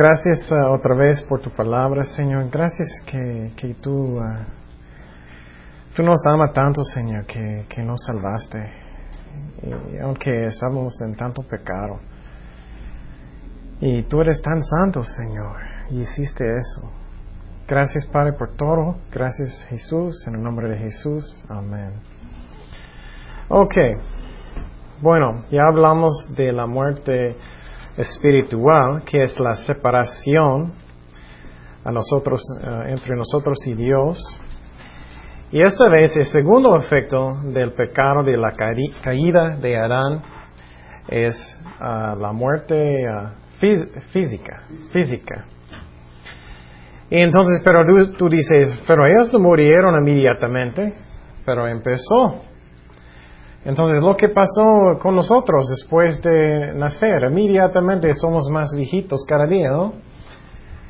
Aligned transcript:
gracias 0.00 0.50
uh, 0.50 0.70
otra 0.70 0.94
vez 0.94 1.20
por 1.24 1.40
tu 1.40 1.50
palabra, 1.50 2.02
Señor. 2.02 2.48
Gracias 2.50 2.88
que, 3.04 3.52
que 3.54 3.74
tú, 3.74 4.16
uh, 4.16 4.22
tú 5.94 6.02
nos 6.02 6.26
amas 6.26 6.54
tanto, 6.54 6.82
Señor, 6.84 7.26
que, 7.26 7.66
que 7.68 7.82
nos 7.82 8.00
salvaste. 8.06 8.58
Y 9.92 9.98
aunque 9.98 10.46
estábamos 10.46 10.98
en 11.02 11.14
tanto 11.16 11.42
pecado. 11.42 12.00
Y 13.82 14.02
tú 14.04 14.22
eres 14.22 14.40
tan 14.40 14.62
santo, 14.62 15.04
Señor, 15.04 15.56
y 15.90 16.00
hiciste 16.00 16.44
eso. 16.44 16.90
Gracias, 17.68 18.06
Padre, 18.06 18.32
por 18.32 18.56
todo. 18.56 18.96
Gracias, 19.12 19.66
Jesús. 19.68 20.26
En 20.26 20.36
el 20.36 20.42
nombre 20.42 20.70
de 20.70 20.78
Jesús. 20.78 21.44
Amén. 21.50 21.92
Ok. 23.48 23.74
Bueno, 25.02 25.44
ya 25.50 25.64
hablamos 25.68 26.34
de 26.36 26.52
la 26.52 26.66
muerte 26.66 27.36
espiritual, 28.00 29.02
que 29.04 29.20
es 29.22 29.38
la 29.38 29.54
separación 29.54 30.72
a 31.84 31.90
nosotros, 31.90 32.40
uh, 32.62 32.88
entre 32.88 33.16
nosotros 33.16 33.58
y 33.66 33.74
Dios. 33.74 34.18
Y 35.52 35.62
esta 35.62 35.88
vez 35.88 36.16
el 36.16 36.26
segundo 36.26 36.76
efecto 36.76 37.38
del 37.44 37.72
pecado 37.72 38.22
de 38.22 38.36
la 38.36 38.52
caída 38.52 39.56
de 39.56 39.76
Adán 39.76 40.22
es 41.08 41.34
uh, 41.80 42.18
la 42.18 42.32
muerte 42.32 43.04
uh, 43.04 43.30
física, 44.12 44.62
física. 44.92 45.46
Y 47.10 47.18
entonces, 47.18 47.60
pero 47.64 47.84
tú, 47.84 48.12
tú, 48.12 48.28
dices, 48.28 48.80
pero 48.86 49.04
ellos 49.04 49.32
no 49.32 49.40
murieron 49.40 49.96
inmediatamente, 50.00 50.94
pero 51.44 51.66
empezó. 51.66 52.49
Entonces, 53.64 54.02
lo 54.02 54.16
que 54.16 54.30
pasó 54.30 54.98
con 55.00 55.14
nosotros 55.14 55.68
después 55.68 56.22
de 56.22 56.72
nacer, 56.74 57.24
inmediatamente 57.30 58.14
somos 58.14 58.48
más 58.50 58.70
viejitos 58.74 59.24
cada 59.28 59.46
día, 59.46 59.70
¿no? 59.70 59.92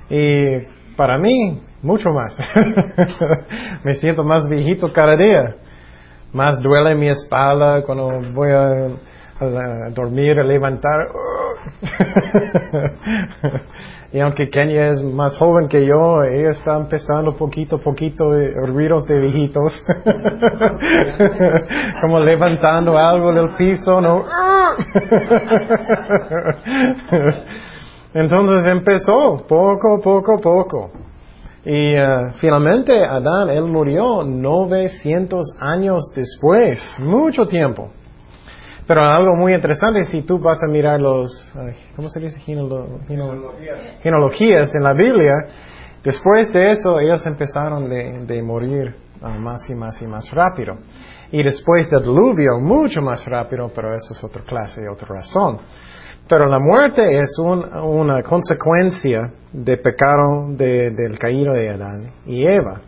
Y 0.08 0.66
para 0.96 1.18
mí, 1.18 1.60
mucho 1.82 2.10
más. 2.10 2.38
Me 3.84 3.94
siento 3.94 4.22
más 4.22 4.48
viejito 4.48 4.92
cada 4.92 5.16
día. 5.16 5.56
Más 6.32 6.60
duele 6.60 6.94
mi 6.94 7.08
espalda 7.08 7.82
cuando 7.82 8.20
voy 8.32 8.52
a, 8.52 8.86
dormir, 9.94 10.36
levantar. 10.44 11.08
y 14.12 14.20
aunque 14.20 14.50
Kenia 14.50 14.88
es 14.88 15.02
más 15.02 15.38
joven 15.38 15.68
que 15.68 15.86
yo, 15.86 16.22
ella 16.22 16.50
está 16.50 16.76
empezando 16.76 17.34
poquito 17.34 17.76
a 17.76 17.78
poquito 17.78 18.34
ruidos 18.66 19.06
de 19.06 19.18
viejitos. 19.18 19.82
Como 22.02 22.20
levantando 22.20 22.98
algo 22.98 23.32
del 23.32 23.56
piso, 23.56 23.98
¿no? 24.00 24.24
Entonces 28.12 28.66
empezó, 28.66 29.44
poco, 29.48 30.00
poco, 30.02 30.40
poco. 30.40 30.90
Y 31.64 31.94
uh, 31.94 32.30
finalmente 32.40 33.04
Adán, 33.04 33.50
él 33.50 33.64
murió 33.64 34.24
900 34.24 35.56
años 35.60 36.10
después, 36.14 36.80
mucho 36.98 37.46
tiempo. 37.46 37.90
Pero 38.90 39.04
algo 39.04 39.36
muy 39.36 39.54
interesante, 39.54 40.02
si 40.02 40.22
tú 40.22 40.40
vas 40.40 40.60
a 40.64 40.66
mirar 40.66 41.00
los, 41.00 41.30
¿cómo 41.94 42.08
se 42.08 42.18
dice? 42.18 42.40
Genealogías 42.40 44.74
en 44.74 44.82
la 44.82 44.92
Biblia, 44.94 45.32
después 46.02 46.52
de 46.52 46.70
eso 46.70 46.98
ellos 46.98 47.24
empezaron 47.24 47.88
de, 47.88 48.24
de 48.26 48.42
morir 48.42 48.92
uh, 49.22 49.28
más 49.38 49.70
y 49.70 49.76
más 49.76 50.02
y 50.02 50.08
más 50.08 50.28
rápido. 50.32 50.74
Y 51.30 51.40
después 51.40 51.88
del 51.88 52.02
diluvio, 52.02 52.58
mucho 52.58 53.00
más 53.00 53.24
rápido, 53.26 53.70
pero 53.72 53.94
eso 53.94 54.12
es 54.12 54.24
otra 54.24 54.42
clase 54.42 54.80
y 54.82 54.92
otra 54.92 55.06
razón. 55.06 55.58
Pero 56.28 56.46
la 56.46 56.58
muerte 56.58 57.16
es 57.16 57.38
un, 57.38 57.64
una 57.72 58.24
consecuencia 58.24 59.32
de 59.52 59.76
pecado 59.76 60.48
de, 60.48 60.90
del 60.90 61.16
caído 61.16 61.52
de 61.52 61.70
Adán 61.70 62.10
y 62.26 62.44
Eva. 62.44 62.80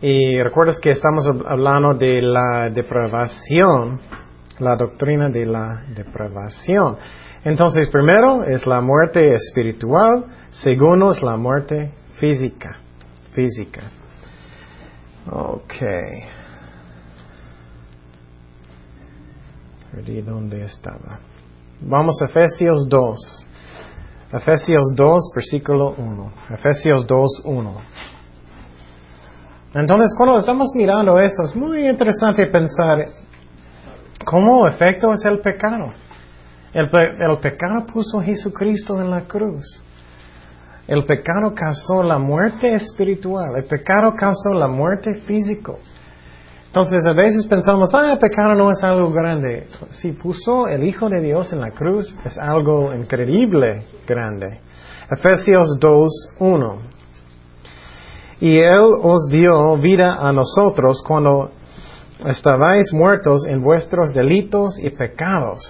Y 0.00 0.42
recuerdas 0.42 0.78
que 0.78 0.90
estamos 0.90 1.26
hablando 1.46 1.94
de 1.94 2.20
la 2.20 2.68
depravación, 2.68 3.98
la 4.58 4.76
doctrina 4.76 5.30
de 5.30 5.46
la 5.46 5.84
depravación. 5.94 6.98
Entonces, 7.44 7.88
primero 7.90 8.44
es 8.44 8.66
la 8.66 8.80
muerte 8.80 9.34
espiritual, 9.34 10.26
segundo 10.50 11.12
es 11.12 11.22
la 11.22 11.36
muerte 11.36 11.92
física. 12.18 12.76
Física. 13.32 13.84
Ok. 15.30 15.74
Perdí 19.92 20.20
dónde 20.20 20.64
estaba. 20.64 21.20
Vamos 21.80 22.20
a 22.20 22.26
Efesios 22.26 22.86
2. 22.88 23.46
Efesios 24.32 24.92
2, 24.94 25.30
versículo 25.34 25.94
1. 25.96 26.32
Efesios 26.50 27.06
2, 27.06 27.42
1. 27.44 27.82
Entonces, 29.76 30.14
cuando 30.16 30.38
estamos 30.38 30.68
mirando 30.74 31.18
eso, 31.20 31.42
es 31.44 31.54
muy 31.54 31.86
interesante 31.86 32.46
pensar 32.46 33.04
cómo 34.24 34.66
efecto 34.66 35.12
es 35.12 35.22
el 35.26 35.40
pecado. 35.40 35.92
El, 36.72 36.86
el 36.86 37.38
pecado 37.42 37.84
puso 37.84 38.20
a 38.20 38.24
Jesucristo 38.24 38.98
en 38.98 39.10
la 39.10 39.26
cruz. 39.26 39.82
El 40.88 41.04
pecado 41.04 41.52
causó 41.54 42.02
la 42.02 42.18
muerte 42.18 42.72
espiritual. 42.72 43.54
El 43.56 43.64
pecado 43.64 44.14
causó 44.16 44.54
la 44.54 44.66
muerte 44.66 45.14
física. 45.26 45.72
Entonces 46.68 47.04
a 47.04 47.12
veces 47.12 47.46
pensamos, 47.46 47.94
ah, 47.94 48.12
el 48.12 48.18
pecado 48.18 48.54
no 48.54 48.70
es 48.70 48.82
algo 48.82 49.10
grande. 49.10 49.68
Si 49.90 50.12
puso 50.12 50.68
el 50.68 50.84
Hijo 50.84 51.10
de 51.10 51.20
Dios 51.20 51.52
en 51.52 51.60
la 51.60 51.70
cruz, 51.70 52.16
es 52.24 52.38
algo 52.38 52.94
increíble 52.94 53.84
grande. 54.06 54.60
Efesios 55.10 55.78
2, 55.80 56.36
1. 56.38 56.95
Y 58.40 58.58
Él 58.58 58.84
os 59.02 59.28
dio 59.30 59.76
vida 59.78 60.16
a 60.20 60.32
nosotros 60.32 61.02
cuando 61.06 61.50
estabais 62.26 62.92
muertos 62.92 63.46
en 63.46 63.62
vuestros 63.62 64.12
delitos 64.12 64.78
y 64.78 64.90
pecados. 64.90 65.60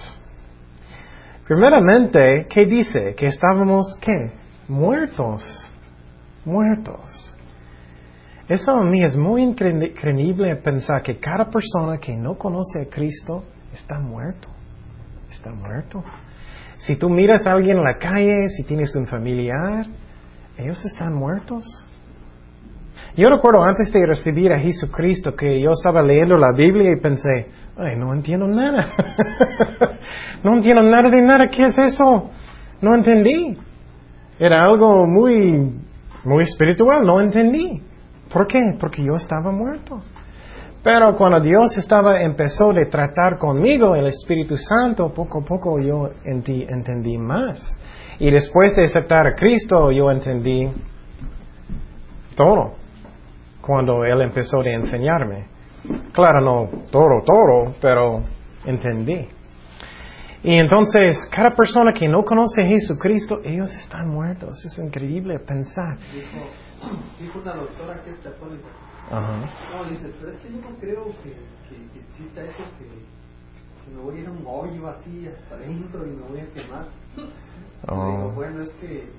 Primeramente, 1.47 2.45
¿qué 2.49 2.65
dice? 2.65 3.15
Que 3.15 3.27
estábamos, 3.27 3.97
¿qué? 4.01 4.31
Muertos. 4.67 5.43
Muertos. 6.43 7.35
Eso 8.49 8.71
a 8.71 8.83
mí 8.83 9.03
es 9.03 9.15
muy 9.15 9.43
increíble 9.43 10.55
pensar 10.57 11.01
que 11.03 11.19
cada 11.19 11.49
persona 11.49 11.97
que 11.97 12.15
no 12.15 12.37
conoce 12.37 12.81
a 12.81 12.89
Cristo 12.89 13.43
está 13.73 13.99
muerto. 13.99 14.47
Está 15.29 15.51
muerto. 15.51 16.03
Si 16.77 16.95
tú 16.95 17.09
miras 17.09 17.45
a 17.47 17.53
alguien 17.53 17.77
en 17.77 17.83
la 17.83 17.97
calle, 17.97 18.47
si 18.49 18.63
tienes 18.63 18.95
un 18.95 19.07
familiar, 19.07 19.85
ellos 20.57 20.83
están 20.85 21.13
muertos. 21.13 21.65
Yo 23.17 23.29
recuerdo 23.29 23.63
antes 23.63 23.91
de 23.91 24.05
recibir 24.05 24.53
a 24.53 24.59
Jesucristo 24.59 25.35
que 25.35 25.59
yo 25.59 25.71
estaba 25.71 26.03
leyendo 26.03 26.37
la 26.37 26.51
Biblia 26.55 26.91
y 26.91 27.01
pensé, 27.01 27.47
ay, 27.75 27.95
no 27.97 28.13
entiendo 28.13 28.47
nada. 28.47 28.89
no 30.43 30.53
entiendo 30.53 30.83
nada 30.83 31.09
de 31.09 31.21
nada. 31.23 31.47
¿Qué 31.47 31.63
es 31.63 31.75
eso? 31.79 32.29
No 32.79 32.93
entendí. 32.93 33.57
Era 34.37 34.63
algo 34.63 35.07
muy, 35.07 35.81
muy 36.25 36.43
espiritual. 36.43 37.03
No 37.03 37.19
entendí. 37.19 37.81
¿Por 38.31 38.45
qué? 38.45 38.59
Porque 38.79 39.03
yo 39.03 39.13
estaba 39.13 39.51
muerto. 39.51 39.99
Pero 40.83 41.17
cuando 41.17 41.39
Dios 41.39 41.75
estaba, 41.75 42.21
empezó 42.21 42.71
de 42.71 42.85
tratar 42.85 43.39
conmigo, 43.39 43.95
el 43.95 44.05
Espíritu 44.05 44.57
Santo, 44.57 45.11
poco 45.11 45.39
a 45.39 45.43
poco 45.43 45.79
yo 45.79 46.11
entendí 46.23 47.17
más. 47.17 47.79
Y 48.19 48.29
después 48.29 48.75
de 48.75 48.83
aceptar 48.83 49.25
a 49.25 49.33
Cristo, 49.33 49.91
yo 49.91 50.11
entendí 50.11 50.71
todo. 52.35 52.86
Cuando 53.67 54.05
Él 54.05 54.21
empezó 54.21 54.63
de 54.63 54.75
enseñarme. 54.75 55.45
Claro, 56.13 56.39
no 56.39 56.69
todo, 56.89 57.21
todo, 57.25 57.75
pero 57.81 58.23
entendí. 58.65 59.27
Y 60.41 60.53
entonces, 60.53 61.27
cada 61.29 61.51
persona 61.51 61.91
que 61.91 62.07
no 62.07 62.23
conoce 62.23 62.63
a 62.63 62.67
Jesucristo, 62.67 63.41
ellos 63.43 63.69
están 63.75 64.07
muertos. 64.07 64.63
Es 64.63 64.79
increíble 64.79 65.39
pensar. 65.39 65.97
Dijo, 67.19 67.39
una 67.39 67.55
doctora 67.55 68.01
que 68.05 68.11
es 68.11 68.19
católica. 68.19 68.67
No, 69.11 69.89
dice, 69.89 70.13
pero 70.17 70.31
es 70.31 70.37
que 70.37 70.49
yo 70.49 70.61
no 70.61 70.77
creo 70.79 71.05
que, 71.23 71.31
que, 71.67 71.75
que 71.91 71.99
exista 72.07 72.43
eso, 72.43 72.63
que, 72.77 72.85
que, 72.85 73.95
me 73.95 74.01
voy 74.01 74.17
a 74.17 74.21
ir 74.21 74.27
a 74.27 74.31
un 74.31 74.43
hoyo 74.45 74.87
así 74.87 75.27
hasta 75.27 75.55
adentro 75.55 76.05
y 76.05 76.11
me 76.11 76.21
voy 76.21 76.39
a 76.39 76.47
quemar. 76.53 76.87
Oh. 77.87 78.11
Digo, 78.11 78.31
bueno, 78.31 78.63
es 78.63 78.69
que 78.81 79.09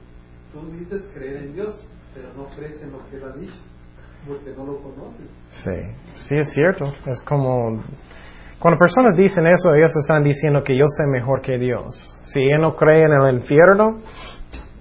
tú 0.52 0.70
dices 0.72 1.06
creer 1.14 1.44
en 1.44 1.54
Dios, 1.54 1.84
pero 2.14 2.32
no 2.34 2.46
crees 2.56 2.80
en 2.82 2.92
lo 2.92 3.06
que 3.08 3.16
Él 3.16 3.24
ha 3.24 3.36
dicho, 3.36 3.58
porque 4.26 4.50
no 4.56 4.64
lo 4.64 4.78
conoces. 4.78 5.26
Sí, 5.50 6.26
sí 6.28 6.36
es 6.36 6.50
cierto. 6.50 6.92
Es 7.06 7.22
como 7.22 7.82
cuando 8.58 8.78
personas 8.78 9.16
dicen 9.16 9.46
eso, 9.46 9.72
ellos 9.74 9.94
están 9.96 10.24
diciendo 10.24 10.62
que 10.64 10.76
yo 10.76 10.84
sé 10.86 11.06
mejor 11.06 11.40
que 11.40 11.58
Dios. 11.58 12.16
Si 12.24 12.40
ella 12.40 12.58
no 12.58 12.74
cree 12.74 13.04
en 13.04 13.12
el 13.12 13.36
infierno, 13.36 14.00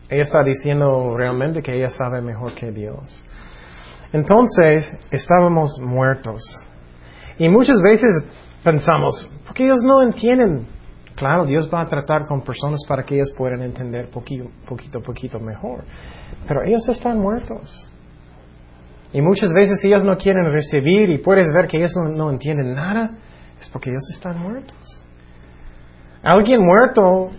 ella 0.10 0.24
está 0.24 0.44
diciendo 0.44 1.16
realmente 1.16 1.62
que 1.62 1.76
ella 1.76 1.90
sabe 1.90 2.22
mejor 2.22 2.54
que 2.54 2.72
Dios. 2.72 3.24
Entonces, 4.14 4.98
estábamos 5.12 5.78
muertos. 5.80 6.42
Y 7.38 7.50
muchas 7.50 7.80
veces 7.82 8.10
pensamos, 8.64 9.32
porque 9.46 9.66
ellos 9.66 9.84
no 9.84 10.02
entienden 10.02 10.66
Claro, 11.18 11.48
Dios 11.48 11.68
va 11.74 11.82
a 11.82 11.86
tratar 11.86 12.28
con 12.28 12.44
personas 12.44 12.80
para 12.88 13.04
que 13.04 13.16
ellos 13.16 13.34
puedan 13.36 13.64
entender 13.64 14.08
poquito, 14.12 14.52
poquito, 14.70 15.02
poquito 15.02 15.40
mejor. 15.40 15.84
Pero 16.48 16.62
ellos 16.62 16.88
están 16.90 17.20
muertos. 17.20 17.92
Y 19.14 19.22
muchas 19.22 19.52
veces 19.54 19.84
ellos 19.84 20.04
no 20.04 20.18
quieren 20.18 20.52
recibir 20.52 21.10
y 21.10 21.20
puedes 21.20 21.52
ver 21.54 21.68
que 21.68 21.78
ellos 21.78 21.94
no, 21.96 22.30
entienden 22.30 22.74
nada, 22.74 23.12
es 23.60 23.70
porque 23.70 23.90
ellos 23.90 24.04
están 24.14 24.40
muertos. 24.40 25.04
Alguien 26.24 26.62
muerto 26.66 27.30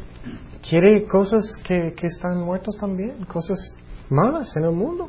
quiere 0.69 1.07
cosas 1.07 1.45
que, 1.65 1.93
que 1.97 2.07
están 2.07 2.41
muertos 2.41 2.77
también, 2.81 3.25
cosas 3.25 3.59
malas 4.09 4.57
en 4.57 4.65
el 4.65 4.73
mundo. 4.73 5.09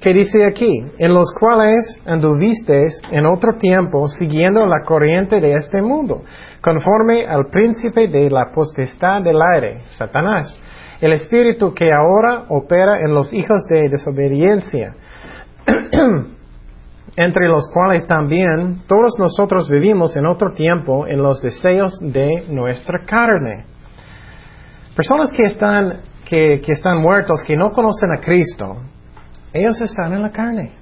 ¿Qué 0.00 0.12
dice 0.12 0.44
aquí? 0.44 0.84
En 0.98 1.14
los 1.14 1.32
cuales 1.38 2.00
anduvisteis 2.04 3.00
en 3.10 3.26
otro 3.26 3.56
tiempo 3.58 4.06
siguiendo 4.08 4.66
la 4.66 4.84
corriente 4.84 5.40
de 5.40 5.54
este 5.54 5.80
mundo, 5.80 6.22
conforme 6.60 7.24
al 7.26 7.46
príncipe 7.50 8.08
de 8.08 8.28
la 8.28 8.52
potestad 8.54 9.22
del 9.22 9.40
aire, 9.54 9.80
Satanás, 9.96 10.60
el 11.00 11.12
espíritu 11.12 11.72
que 11.72 11.90
ahora 11.92 12.44
opera 12.48 13.00
en 13.00 13.14
los 13.14 13.32
hijos 13.32 13.64
de 13.68 13.88
desobediencia 13.88 14.94
entre 17.16 17.48
los 17.48 17.70
cuales 17.72 18.06
también 18.06 18.82
todos 18.86 19.18
nosotros 19.18 19.68
vivimos 19.68 20.16
en 20.16 20.26
otro 20.26 20.52
tiempo 20.52 21.06
en 21.06 21.22
los 21.22 21.40
deseos 21.40 21.98
de 22.00 22.46
nuestra 22.48 23.04
carne. 23.06 23.64
Personas 24.94 25.30
que 25.32 25.44
están, 25.44 26.00
que, 26.24 26.60
están 26.66 27.00
muertos, 27.00 27.42
que 27.46 27.56
no 27.56 27.70
conocen 27.70 28.10
a 28.16 28.20
Cristo, 28.20 28.76
ellos 29.52 29.80
están 29.80 30.12
en 30.12 30.22
la 30.22 30.30
carne. 30.30 30.72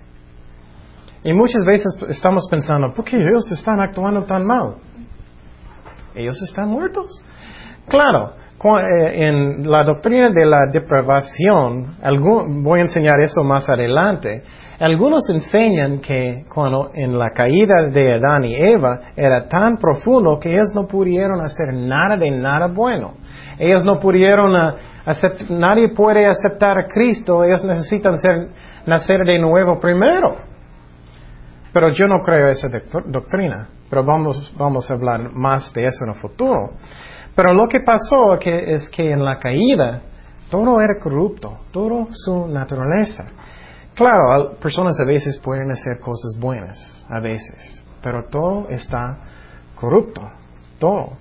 Y 1.22 1.32
muchas 1.32 1.64
veces 1.64 1.86
estamos 2.08 2.46
pensando, 2.50 2.92
¿por 2.94 3.04
qué 3.04 3.16
ellos 3.16 3.50
están 3.50 3.80
actuando 3.80 4.24
tan 4.24 4.44
mal? 4.44 4.74
Ellos 6.14 6.40
están 6.42 6.68
muertos. 6.68 7.24
Claro, 7.88 8.34
eh, 8.64 9.26
en 9.26 9.68
la 9.68 9.84
doctrina 9.84 10.30
de 10.30 10.46
la 10.46 10.66
depravación, 10.72 11.96
voy 12.62 12.80
a 12.80 12.82
enseñar 12.82 13.20
eso 13.20 13.42
más 13.44 13.68
adelante, 13.68 14.42
algunos 14.84 15.22
enseñan 15.30 16.00
que 16.00 16.44
cuando 16.52 16.90
en 16.92 17.18
la 17.18 17.30
caída 17.30 17.88
de 17.90 18.16
Adán 18.16 18.44
y 18.44 18.54
Eva 18.54 19.00
era 19.16 19.48
tan 19.48 19.78
profundo 19.78 20.38
que 20.38 20.52
ellos 20.52 20.72
no 20.74 20.86
pudieron 20.86 21.40
hacer 21.40 21.72
nada 21.72 22.18
de 22.18 22.30
nada 22.30 22.66
bueno. 22.66 23.14
Ellos 23.58 23.82
no 23.82 23.98
pudieron 23.98 24.54
aceptar, 25.06 25.46
ah, 25.48 25.54
nadie 25.54 25.88
puede 25.88 26.26
aceptar 26.26 26.78
a 26.78 26.86
Cristo, 26.86 27.44
ellos 27.44 27.64
necesitan 27.64 28.18
ser, 28.18 28.48
nacer 28.84 29.24
de 29.24 29.38
nuevo 29.38 29.80
primero. 29.80 30.36
Pero 31.72 31.88
yo 31.88 32.06
no 32.06 32.20
creo 32.20 32.48
esa 32.48 32.68
doctrina, 33.06 33.68
pero 33.88 34.04
vamos, 34.04 34.90
a 34.90 34.94
hablar 34.94 35.32
más 35.32 35.72
de 35.72 35.86
eso 35.86 36.04
en 36.04 36.10
el 36.10 36.16
futuro. 36.16 36.72
Pero 37.34 37.54
lo 37.54 37.68
que 37.68 37.80
pasó 37.80 38.34
es 38.34 38.88
que 38.90 39.12
en 39.12 39.24
la 39.24 39.38
caída 39.38 40.02
todo 40.50 40.78
era 40.78 41.00
corrupto, 41.02 41.60
todo 41.72 42.08
su 42.12 42.48
naturaleza. 42.48 43.43
Claro, 43.94 44.56
personas 44.60 44.98
a 45.00 45.04
veces 45.04 45.38
pueden 45.38 45.70
hacer 45.70 46.00
cosas 46.00 46.36
buenas, 46.40 47.06
a 47.08 47.20
veces, 47.20 47.82
pero 48.02 48.24
todo 48.28 48.68
está 48.68 49.18
corrupto, 49.76 50.20
todo. 50.80 51.12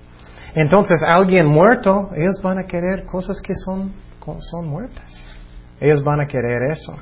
Entonces, 0.56 1.04
alguien 1.08 1.46
muerto, 1.46 2.10
ellos 2.16 2.42
van 2.42 2.60
a 2.60 2.66
querer 2.66 3.06
cosas 3.06 3.40
que 3.42 3.54
son, 3.54 3.94
son 4.52 4.68
muertas. 4.68 5.12
Ellos 5.80 6.04
van 6.04 6.22
a 6.22 6.28
querer 6.28 6.72
eso. 6.72 6.96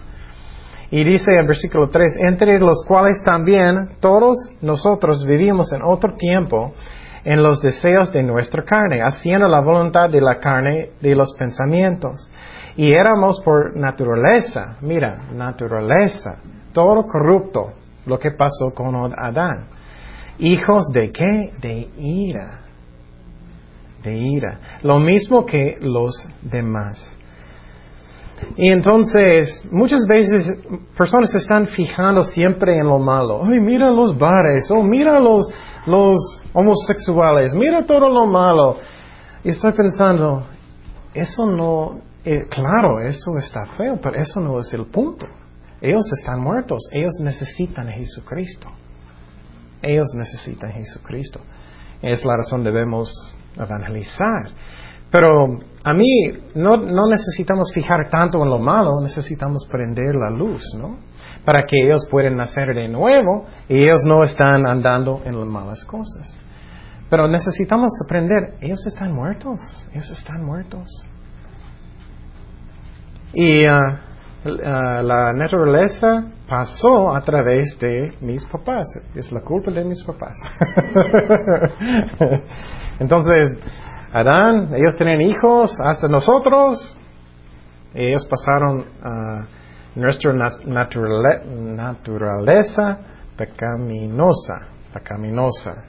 Y 0.90 1.06
dice 1.06 1.32
en 1.40 1.48
versículo 1.48 1.90
3, 1.90 2.18
entre 2.20 2.60
los 2.60 2.84
cuales 2.86 3.22
también 3.24 3.92
todos 4.02 4.38
nosotros 4.62 5.24
vivimos 5.26 5.72
en 5.72 5.84
otro 5.84 6.16
tiempo 6.16 6.74
en 7.24 7.42
los 7.42 7.62
deseos 7.62 8.12
de 8.12 8.24
nuestra 8.24 8.64
carne, 8.64 9.02
haciendo 9.02 9.48
la 9.48 9.62
voluntad 9.62 10.10
de 10.10 10.20
la 10.20 10.40
carne 10.40 10.90
de 11.00 11.16
los 11.16 11.34
pensamientos 11.38 12.30
y 12.76 12.94
éramos 12.94 13.42
por 13.44 13.76
naturaleza, 13.76 14.78
mira, 14.82 15.30
naturaleza, 15.34 16.40
todo 16.74 17.04
corrupto, 17.04 17.74
lo 18.06 18.18
que 18.18 18.32
pasó 18.32 18.74
con 18.74 18.96
Adán. 19.18 19.68
Hijos 20.40 20.84
de 20.94 21.12
qué? 21.12 21.52
De 21.62 21.90
ira. 21.98 22.62
De 24.04 24.18
ira. 24.18 24.80
Lo 24.84 25.00
mismo 25.00 25.46
que 25.46 25.78
los 25.80 26.12
demás. 26.42 27.18
Y 28.56 28.70
entonces, 28.70 29.64
muchas 29.72 30.06
veces 30.08 30.60
personas 30.98 31.32
se 31.32 31.38
están 31.38 31.68
fijando 31.68 32.22
siempre 32.22 32.76
en 32.76 32.88
lo 32.88 32.98
malo. 32.98 33.42
Ay, 33.44 33.60
mira 33.60 33.90
los 33.92 34.18
bares, 34.18 34.70
oh, 34.72 34.82
mira 34.82 35.20
los, 35.20 35.54
los 35.86 36.18
homosexuales, 36.54 37.54
mira 37.54 37.86
todo 37.86 38.10
lo 38.10 38.26
malo. 38.26 38.78
Y 39.44 39.50
estoy 39.50 39.74
pensando, 39.74 40.46
eso 41.14 41.46
no, 41.46 42.00
eh, 42.24 42.46
claro, 42.50 43.00
eso 43.00 43.38
está 43.38 43.66
feo, 43.78 44.00
pero 44.02 44.16
eso 44.18 44.40
no 44.40 44.60
es 44.60 44.72
el 44.74 44.86
punto. 44.86 45.26
Ellos 45.82 46.04
están 46.20 46.40
muertos, 46.40 46.88
ellos 46.92 47.14
necesitan 47.22 47.90
a 47.90 47.94
Jesucristo. 47.94 48.70
Ellos 49.82 50.08
necesitan 50.16 50.70
a 50.70 50.74
Jesucristo. 50.74 51.40
Es 52.02 52.24
la 52.24 52.38
razón 52.38 52.64
debemos 52.64 53.12
evangelizar. 53.58 54.52
Pero 55.10 55.60
a 55.84 55.94
mí 55.94 56.08
no, 56.56 56.78
no 56.78 57.08
necesitamos 57.08 57.72
fijar 57.74 58.10
tanto 58.10 58.42
en 58.44 58.50
lo 58.50 58.60
malo, 58.60 59.02
necesitamos 59.02 59.68
prender 59.70 60.16
la 60.16 60.30
luz, 60.30 60.64
¿no? 60.78 61.00
Para 61.44 61.66
que 61.66 61.76
ellos 61.84 62.08
puedan 62.10 62.38
nacer 62.38 62.74
de 62.76 62.88
nuevo 62.88 63.46
y 63.68 63.84
ellos 63.84 64.04
no 64.08 64.24
están 64.24 64.68
andando 64.68 65.22
en 65.26 65.38
las 65.38 65.48
malas 65.48 65.84
cosas. 65.86 66.40
Pero 67.10 67.28
necesitamos 67.28 67.92
aprender, 68.06 68.56
ellos 68.62 68.86
están 68.88 69.12
muertos, 69.14 69.60
ellos 69.92 70.10
están 70.12 70.46
muertos. 70.46 70.88
Y 73.34 73.66
ah, 73.66 74.02
la 74.44 75.34
naturaleza 75.34 76.26
pasó 76.48 77.16
a 77.16 77.22
través 77.22 77.78
de 77.80 78.14
mis 78.22 78.44
papás. 78.46 78.86
Es 79.16 79.32
la 79.32 79.42
culpa 79.42 79.72
de 79.72 79.86
mis 79.86 80.04
papás. 80.04 80.34
Entonces, 83.00 83.60
Adán, 84.14 84.74
ellos 84.76 84.98
tenían 84.98 85.22
hijos 85.22 85.72
hasta 85.86 86.08
nosotros. 86.08 86.98
Ellos 87.94 88.28
pasaron 88.28 88.86
a 89.04 89.46
nuestra 89.96 90.34
naturaleza 91.76 92.98
pecaminosa, 93.38 94.60
pecaminosa. 94.94 95.86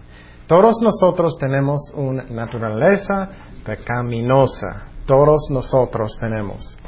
Todos 0.47 0.75
nosotros 0.83 1.37
tenemos 1.39 1.81
una 1.95 2.25
naturaleza 2.25 3.29
pecaminosa. 3.65 4.87
Todos 5.07 5.49
nosotros 5.51 6.17
tenemos. 6.21 6.79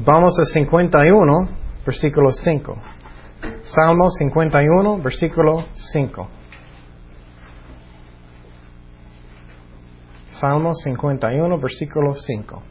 Vamos 0.00 0.38
a 0.38 0.44
51, 0.44 1.48
versículo 1.84 2.30
5. 2.30 2.76
Salmo 3.64 4.08
51, 4.10 4.98
versículo 5.02 5.64
5. 5.92 6.28
Salmo 10.40 10.72
51, 10.72 11.58
versículo 11.58 12.14
5. 12.14 12.62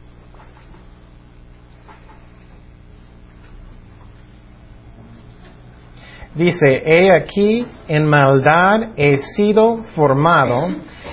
Dice, 6.34 6.82
he 6.86 7.12
aquí, 7.12 7.66
en 7.88 8.06
maldad 8.06 8.92
he 8.96 9.18
sido 9.18 9.84
formado 9.94 10.68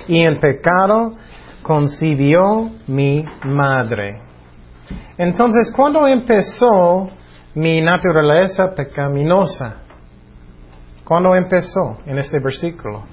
y 0.08 0.22
en 0.22 0.40
pecado 0.40 1.18
concibió 1.62 2.70
mi 2.88 3.26
madre. 3.44 4.25
Entonces, 5.18 5.72
¿cuándo 5.76 6.08
empezó 6.08 7.10
mi 7.54 7.82
naturaleza 7.82 8.74
pecaminosa? 8.76 9.78
¿Cuándo 11.06 11.36
empezó 11.36 12.00
en 12.06 12.18
este 12.18 12.40
versículo? 12.40 13.04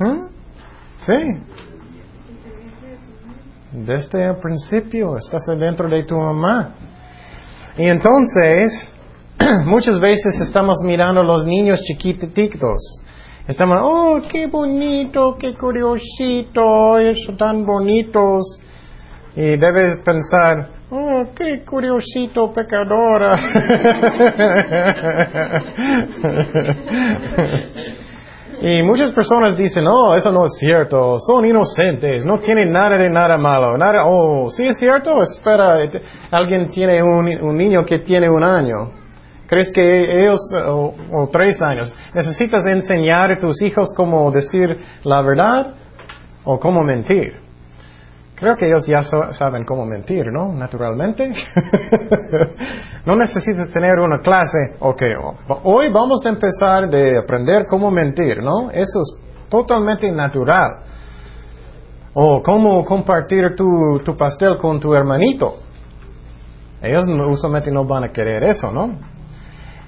¿Mm? 0.00 0.26
Sí. 0.98 1.18
Desde 3.72 4.24
el 4.24 4.36
principio 4.36 5.16
estás 5.16 5.42
dentro 5.58 5.88
de 5.88 6.04
tu 6.04 6.16
mamá. 6.16 6.74
Y 7.78 7.86
entonces, 7.86 8.94
muchas 9.64 9.98
veces 10.00 10.40
estamos 10.40 10.78
mirando 10.84 11.20
a 11.20 11.24
los 11.24 11.46
niños 11.46 11.80
chiquititos. 11.82 13.02
Estamos, 13.46 13.78
oh, 13.82 14.20
qué 14.30 14.46
bonito, 14.48 15.36
qué 15.38 15.54
curiosito, 15.54 16.96
son 17.24 17.36
tan 17.36 17.64
bonitos. 17.64 18.60
Y 19.36 19.56
debes 19.56 19.96
pensar, 20.04 20.66
oh, 20.90 21.22
qué 21.36 21.62
curiosito 21.64 22.52
pecadora. 22.52 23.38
y 28.60 28.82
muchas 28.82 29.12
personas 29.12 29.56
dicen, 29.56 29.86
oh, 29.86 30.16
eso 30.16 30.32
no 30.32 30.46
es 30.46 30.56
cierto, 30.58 31.16
son 31.20 31.46
inocentes, 31.46 32.26
no 32.26 32.38
tienen 32.38 32.72
nada 32.72 32.96
de 32.96 33.08
nada 33.08 33.38
malo. 33.38 33.78
Nada, 33.78 34.02
oh, 34.04 34.50
sí 34.50 34.66
es 34.66 34.76
cierto, 34.78 35.22
espera, 35.22 35.76
alguien 36.32 36.68
tiene 36.68 37.00
un, 37.00 37.28
un 37.40 37.56
niño 37.56 37.84
que 37.84 38.00
tiene 38.00 38.28
un 38.28 38.42
año. 38.42 38.98
¿Crees 39.46 39.72
que 39.72 40.22
ellos, 40.22 40.40
o, 40.66 40.94
o 41.12 41.28
tres 41.30 41.60
años, 41.62 41.92
necesitas 42.14 42.66
enseñar 42.66 43.32
a 43.32 43.36
tus 43.36 43.62
hijos 43.62 43.92
cómo 43.96 44.30
decir 44.30 44.76
la 45.04 45.22
verdad 45.22 45.74
o 46.44 46.58
cómo 46.58 46.82
mentir? 46.82 47.39
Creo 48.40 48.56
que 48.56 48.66
ellos 48.66 48.86
ya 48.86 49.02
saben 49.32 49.66
cómo 49.66 49.84
mentir, 49.84 50.24
¿no? 50.32 50.50
Naturalmente. 50.54 51.30
no 53.04 53.14
necesitas 53.14 53.70
tener 53.70 53.98
una 53.98 54.20
clase, 54.20 54.76
ok, 54.78 55.02
hoy 55.64 55.92
vamos 55.92 56.24
a 56.24 56.30
empezar 56.30 56.88
de 56.88 57.18
aprender 57.18 57.66
cómo 57.66 57.90
mentir, 57.90 58.42
¿no? 58.42 58.70
Eso 58.70 59.00
es 59.00 59.48
totalmente 59.50 60.10
natural. 60.10 60.70
O 62.14 62.42
cómo 62.42 62.82
compartir 62.82 63.54
tu, 63.54 64.16
pastel 64.16 64.56
con 64.56 64.80
tu 64.80 64.94
hermanito. 64.94 65.56
Ellos 66.80 67.04
usualmente 67.28 67.70
no 67.70 67.84
van 67.84 68.04
a 68.04 68.08
querer 68.08 68.42
eso, 68.44 68.72
¿no? 68.72 68.98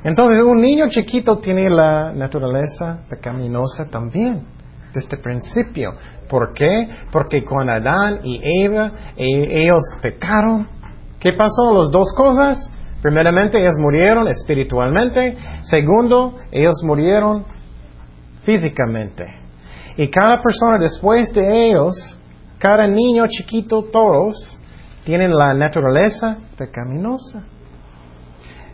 Entonces 0.05 0.41
un 0.43 0.59
niño 0.59 0.89
chiquito 0.89 1.39
tiene 1.39 1.71
la 1.71 2.13
naturaleza 2.13 3.05
pecaminosa 3.09 3.89
también, 3.91 4.43
desde 4.93 5.17
el 5.17 5.23
principio. 5.23 5.95
¿Por 6.29 6.53
qué? 6.53 6.89
Porque 7.11 7.45
cuando 7.45 7.73
Adán 7.73 8.21
y 8.25 8.41
Eva, 8.65 8.93
e- 9.17 9.63
ellos 9.63 9.83
pecaron, 10.01 10.69
¿qué 11.19 11.33
pasó? 11.33 11.75
Las 11.75 11.91
dos 11.91 12.13
cosas. 12.17 12.71
Primeramente, 13.03 13.61
ellos 13.61 13.77
murieron 13.79 14.29
espiritualmente. 14.29 15.37
Segundo, 15.63 16.39
ellos 16.51 16.75
murieron 16.85 17.45
físicamente. 18.45 19.27
Y 19.97 20.09
cada 20.09 20.41
persona 20.41 20.79
después 20.79 21.33
de 21.35 21.69
ellos, 21.69 21.95
cada 22.59 22.87
niño 22.87 23.27
chiquito, 23.27 23.85
todos, 23.93 24.59
tienen 25.05 25.35
la 25.35 25.53
naturaleza 25.53 26.39
pecaminosa. 26.57 27.43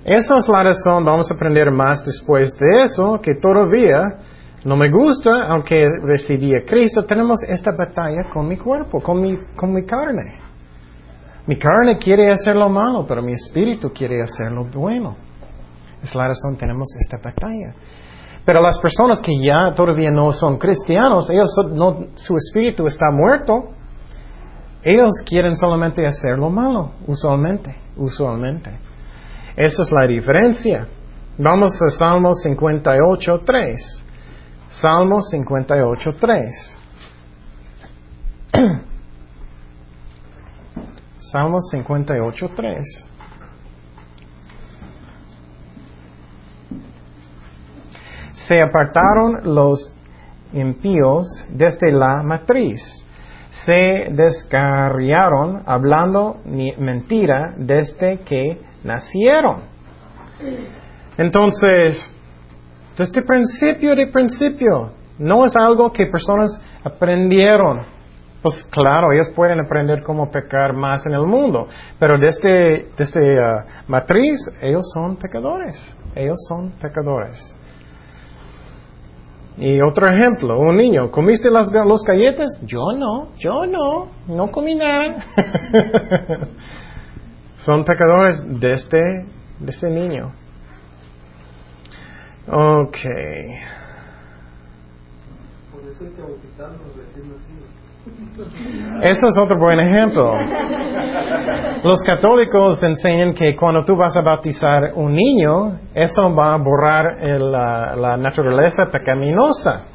Esa 0.04 0.36
es 0.36 0.48
la 0.48 0.62
razón, 0.62 1.04
vamos 1.04 1.30
a 1.30 1.34
aprender 1.34 1.70
más 1.70 2.04
después 2.04 2.56
de 2.56 2.84
eso, 2.84 3.20
que 3.20 3.34
todavía 3.34 4.00
no 4.68 4.76
me 4.76 4.90
gusta, 4.90 5.46
aunque 5.46 5.88
recibí 6.02 6.54
a 6.54 6.62
Cristo, 6.62 7.06
tenemos 7.06 7.38
esta 7.48 7.70
batalla 7.74 8.28
con 8.30 8.46
mi 8.46 8.58
cuerpo, 8.58 9.00
con 9.00 9.22
mi, 9.22 9.86
carne. 9.86 10.40
Mi 11.46 11.56
carne 11.56 11.96
quiere 11.96 12.30
hacer 12.30 12.54
lo 12.54 12.68
malo, 12.68 13.06
pero 13.08 13.22
mi 13.22 13.32
espíritu 13.32 13.90
quiere 13.94 14.20
hacer 14.20 14.52
lo 14.52 14.66
bueno. 14.66 15.16
Es 16.02 16.14
la 16.14 16.28
razón 16.28 16.58
tenemos 16.58 16.86
esta 17.00 17.16
batalla. 17.16 17.74
Pero 18.44 18.60
las 18.60 18.78
personas 18.78 19.22
que 19.22 19.32
ya 19.42 19.72
todavía 19.74 20.10
no 20.10 20.32
son 20.32 20.58
cristianos, 20.58 21.30
ellos 21.30 21.48
no, 21.72 22.08
su 22.16 22.36
espíritu 22.36 22.86
está 22.86 23.06
muerto. 23.10 23.70
Ellos 24.82 25.12
quieren 25.26 25.56
solamente 25.56 26.04
hacer 26.04 26.38
lo 26.38 26.50
malo, 26.50 26.92
usualmente, 27.06 27.74
usualmente. 27.96 28.70
Esa 29.56 29.82
es 29.82 29.90
la 29.90 30.06
diferencia. 30.06 30.86
Vamos 31.38 31.70
a 31.80 31.88
Salmo 31.88 32.32
58.3. 32.32 34.07
Salmo 34.70 35.20
58.3. 35.20 36.76
Salmo 41.32 41.58
58.3. 41.72 42.82
Se 48.46 48.62
apartaron 48.62 49.54
los 49.54 49.94
impíos 50.52 51.26
desde 51.50 51.92
la 51.92 52.22
matriz. 52.22 52.80
Se 53.66 54.08
descarriaron 54.10 55.62
hablando 55.66 56.36
mentira 56.46 57.54
desde 57.56 58.20
que 58.20 58.60
nacieron. 58.84 59.62
Entonces, 61.18 62.14
desde 62.98 63.22
principio 63.22 63.94
de 63.94 64.08
principio, 64.08 64.90
no 65.18 65.44
es 65.44 65.56
algo 65.56 65.92
que 65.92 66.06
personas 66.06 66.60
aprendieron. 66.82 67.82
Pues 68.42 68.66
claro, 68.70 69.12
ellos 69.12 69.28
pueden 69.34 69.60
aprender 69.60 70.02
cómo 70.02 70.30
pecar 70.30 70.72
más 70.72 71.06
en 71.06 71.12
el 71.12 71.26
mundo, 71.26 71.68
pero 71.98 72.18
desde, 72.18 72.88
desde 72.96 73.38
ah, 73.40 73.84
matriz, 73.88 74.38
ellos 74.60 74.90
son 74.92 75.16
pecadores. 75.16 75.96
Ellos 76.14 76.36
son 76.48 76.72
pecadores. 76.80 77.54
Y 79.56 79.80
otro 79.80 80.06
ejemplo, 80.06 80.58
un 80.58 80.76
niño, 80.76 81.10
¿comiste 81.10 81.50
las, 81.50 81.72
los 81.72 82.04
galletas? 82.04 82.60
Yo 82.64 82.92
no, 82.96 83.30
yo 83.38 83.66
no, 83.66 84.08
no 84.28 84.50
comí 84.52 84.76
nada. 84.76 85.24
son 87.58 87.84
pecadores 87.84 88.40
desde, 88.60 89.26
desde 89.58 89.90
niño. 89.90 90.32
Ok. 92.50 92.96
Eso 99.02 99.26
es 99.26 99.38
otro 99.38 99.58
buen 99.58 99.78
ejemplo. 99.80 100.34
Los 101.84 102.02
católicos 102.02 102.82
enseñan 102.82 103.34
que 103.34 103.54
cuando 103.54 103.84
tú 103.84 103.96
vas 103.96 104.16
a 104.16 104.22
bautizar 104.22 104.92
un 104.94 105.14
niño, 105.14 105.78
eso 105.94 106.34
va 106.34 106.54
a 106.54 106.56
borrar 106.56 107.18
el, 107.20 107.52
la, 107.52 107.94
la 107.96 108.16
naturaleza 108.16 108.86
pecaminosa. 108.90 109.86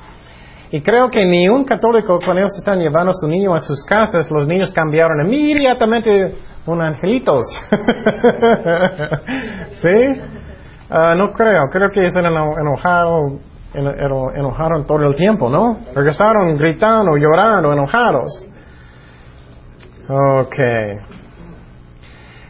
Y 0.72 0.82
creo 0.82 1.10
que 1.10 1.26
ni 1.26 1.48
un 1.48 1.64
católico, 1.66 2.20
cuando 2.24 2.42
ellos 2.42 2.58
están 2.58 2.80
llevando 2.80 3.12
a 3.12 3.14
su 3.14 3.28
niño 3.28 3.54
a 3.54 3.60
sus 3.60 3.84
casas, 3.86 4.30
los 4.32 4.48
niños 4.48 4.72
cambiaron 4.72 5.22
inmediatamente 5.32 6.36
un 6.66 6.82
angelitos. 6.82 7.44
¿Sí? 9.82 9.90
Ah, 10.90 11.16
no 11.16 11.32
creo, 11.34 11.64
creo 11.72 11.90
que 11.92 12.02
ellos 12.02 12.16
eran 12.16 12.34
enojados, 12.34 13.34
eno- 13.74 13.94
eno- 13.96 14.32
enojaron 14.36 14.86
todo 14.86 15.00
el 15.08 15.16
tiempo, 15.16 15.50
¿no? 15.50 15.80
Regresaron 15.96 16.56
gritando, 16.58 17.16
llorando, 17.18 17.74
enojados. 17.74 18.30
Ok. 20.08 20.56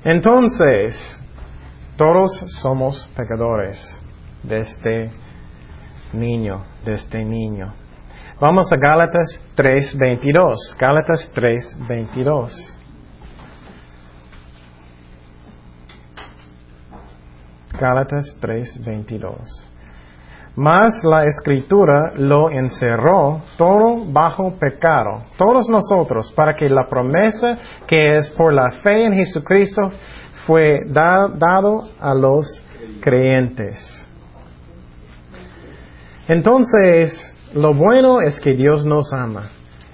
Entonces, 0.03 0.95
todos 1.95 2.31
somos 2.61 3.09
pecadores 3.15 3.79
desde 4.43 5.11
niño, 6.13 6.63
desde 6.83 7.23
niño. 7.23 7.73
Vamos 8.39 8.69
a 8.73 8.75
Gálatas 8.77 9.39
3:22. 9.55 10.75
Gálatas 10.79 11.31
3:22. 11.33 12.51
Gálatas 17.83 18.37
3:22. 18.39 19.69
Mas 20.55 21.03
la 21.03 21.25
escritura 21.25 22.13
lo 22.15 22.49
encerró 22.49 23.41
todo 23.57 24.05
bajo 24.09 24.53
pecado, 24.57 25.23
todos 25.37 25.67
nosotros, 25.67 26.31
para 26.31 26.55
que 26.55 26.69
la 26.69 26.87
promesa 26.87 27.57
que 27.85 28.17
es 28.17 28.29
por 28.31 28.53
la 28.53 28.71
fe 28.83 29.03
en 29.03 29.13
Jesucristo 29.15 29.91
fue 30.45 30.79
da- 30.87 31.27
dado 31.35 31.89
a 31.99 32.13
los 32.13 32.45
creyentes. 33.01 33.75
Entonces, 36.27 37.11
lo 37.53 37.73
bueno 37.73 38.21
es 38.21 38.39
que 38.39 38.53
Dios 38.53 38.85
nos 38.85 39.11
ama. 39.11 39.49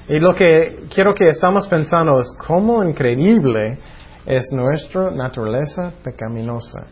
Y 0.08 0.20
lo 0.20 0.36
que 0.36 0.80
quiero 0.94 1.14
que 1.16 1.28
estamos 1.28 1.68
pensando 1.68 2.20
es 2.20 2.28
cómo 2.46 2.84
increíble 2.84 3.78
es 4.26 4.44
nuestra 4.52 5.10
naturaleza 5.12 5.94
pecaminosa. 6.04 6.86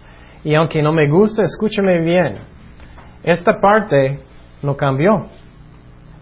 Y 0.47 0.55
aunque 0.55 0.81
no 0.81 0.93
me 0.93 1.09
gusta, 1.09 1.43
escúchame 1.43 1.99
bien. 2.05 2.35
Esta 3.21 3.59
parte 3.59 4.21
no 4.63 4.77
cambió. 4.77 5.27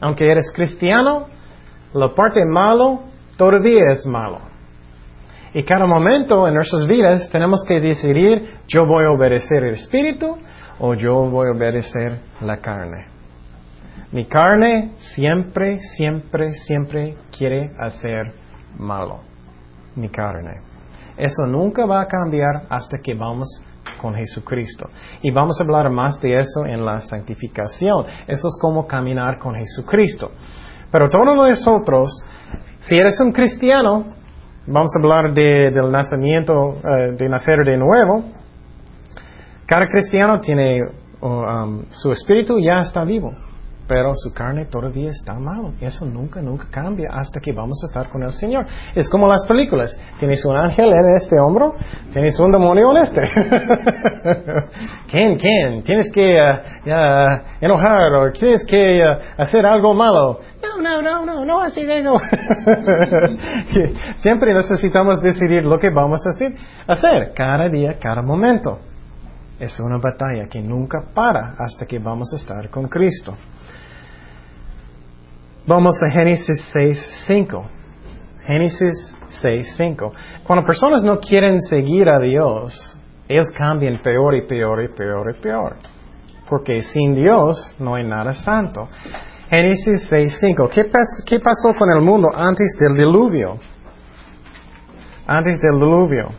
Aunque 0.01 0.31
eres 0.31 0.51
cristiano, 0.51 1.27
la 1.93 2.11
parte 2.15 2.43
malo 2.43 3.01
todavía 3.37 3.91
es 3.91 4.03
malo. 4.07 4.39
Y 5.53 5.63
cada 5.63 5.85
momento 5.85 6.47
en 6.47 6.55
nuestras 6.55 6.87
vidas 6.87 7.29
tenemos 7.29 7.63
que 7.67 7.79
decidir, 7.79 8.49
yo 8.67 8.87
voy 8.87 9.05
a 9.05 9.11
obedecer 9.11 9.63
el 9.63 9.75
Espíritu 9.75 10.39
o 10.79 10.95
yo 10.95 11.29
voy 11.29 11.49
a 11.49 11.55
obedecer 11.55 12.19
la 12.41 12.57
carne. 12.57 13.05
Mi 14.11 14.25
carne 14.25 14.93
siempre, 14.97 15.77
siempre, 15.97 16.51
siempre 16.51 17.15
quiere 17.37 17.69
hacer 17.77 18.33
malo. 18.79 19.19
Mi 19.95 20.09
carne. 20.09 20.61
Eso 21.15 21.45
nunca 21.45 21.85
va 21.85 22.01
a 22.01 22.07
cambiar 22.07 22.63
hasta 22.69 22.97
que 22.97 23.13
vamos 23.13 23.63
con 24.01 24.15
Jesucristo. 24.15 24.89
Y 25.21 25.31
vamos 25.31 25.59
a 25.59 25.63
hablar 25.63 25.89
más 25.89 26.19
de 26.21 26.35
eso 26.35 26.65
en 26.65 26.83
la 26.85 26.99
santificación. 26.99 28.05
Eso 28.27 28.47
es 28.47 28.57
como 28.61 28.85
caminar 28.87 29.37
con 29.39 29.55
Jesucristo. 29.55 30.31
Pero 30.91 31.09
todos 31.09 31.25
nosotros, 31.35 32.11
si 32.79 32.97
eres 32.97 33.19
un 33.19 33.31
cristiano, 33.31 34.05
vamos 34.67 34.91
a 34.95 34.99
hablar 34.99 35.33
de- 35.33 35.71
del 35.71 35.91
nacimiento, 35.91 36.75
eh, 36.83 37.11
de 37.17 37.29
nacer 37.29 37.59
de 37.65 37.77
nuevo. 37.77 38.23
Cada 39.67 39.87
cristiano 39.87 40.39
tiene, 40.39 40.81
oh, 41.21 41.41
um, 41.41 41.85
su 41.89 42.11
espíritu 42.11 42.59
ya 42.59 42.79
está 42.79 43.03
vivo. 43.03 43.33
Pero 43.87 44.13
su 44.15 44.33
carne 44.33 44.65
todavía 44.65 45.09
está 45.09 45.33
mal. 45.33 45.73
Eso 45.79 46.05
nunca, 46.05 46.41
nunca 46.41 46.65
cambia 46.71 47.09
hasta 47.11 47.39
que 47.39 47.53
vamos 47.53 47.79
a 47.83 47.87
estar 47.87 48.11
con 48.11 48.23
el 48.23 48.31
Señor. 48.31 48.65
Es 48.95 49.07
como 49.09 49.27
las 49.27 49.45
películas. 49.47 49.95
Tienes 50.19 50.43
un 50.45 50.57
ángel 50.57 50.91
en 50.91 51.15
este 51.15 51.39
hombro, 51.39 51.75
tienes 52.11 52.39
un 52.39 52.51
demonio 52.51 52.91
en 52.91 52.97
este. 52.97 53.21
¿Quién, 55.11 55.37
quién? 55.37 55.83
Tienes 55.83 56.11
que 56.11 56.35
uh, 56.35 57.39
enojar 57.61 58.13
o 58.13 58.31
tienes 58.31 58.65
que 58.65 59.03
uh, 59.03 59.41
hacer 59.41 59.65
algo 59.65 59.93
malo. 59.93 60.39
No, 60.61 60.81
no, 60.81 61.01
no, 61.01 61.25
no, 61.25 61.45
no 61.45 61.61
así 61.61 61.81
eso. 61.81 62.15
Siempre 64.15 64.53
necesitamos 64.53 65.21
decidir 65.21 65.63
lo 65.63 65.79
que 65.79 65.89
vamos 65.89 66.21
a 66.25 66.31
hacer 66.91 67.33
cada 67.35 67.69
día, 67.69 67.97
cada 67.99 68.21
momento. 68.21 68.79
Es 69.59 69.79
una 69.79 69.97
batalla 69.97 70.47
que 70.49 70.61
nunca 70.61 71.03
para 71.13 71.55
hasta 71.57 71.85
que 71.85 71.99
vamos 71.99 72.33
a 72.33 72.35
estar 72.35 72.69
con 72.69 72.89
Cristo. 72.89 73.35
Vamos 75.67 75.95
a 76.03 76.11
Génesis 76.11 76.63
6.5. 76.75 77.65
Génesis 78.45 79.15
6.5. 79.41 80.11
Cuando 80.43 80.63
personas 80.63 81.03
no 81.03 81.19
quieren 81.19 81.59
seguir 81.59 82.07
a 82.07 82.19
Dios, 82.19 82.95
ellos 83.27 83.47
cambian 83.57 83.97
peor 83.97 84.35
y 84.35 84.45
peor 84.45 84.83
y 84.83 84.93
peor 84.95 85.35
y 85.35 85.41
peor. 85.41 85.77
Porque 86.47 86.83
sin 86.83 87.15
Dios 87.15 87.57
no 87.79 87.95
hay 87.95 88.03
nada 88.03 88.33
santo. 88.33 88.87
Génesis 89.49 90.07
6.5. 90.11 90.69
¿Qué, 90.69 90.87
¿Qué 91.25 91.39
pasó 91.39 91.75
con 91.75 91.91
el 91.91 92.01
mundo 92.03 92.29
antes 92.31 92.77
del 92.79 92.95
diluvio? 92.95 93.57
Antes 95.25 95.59
del 95.61 95.79
diluvio. 95.79 96.29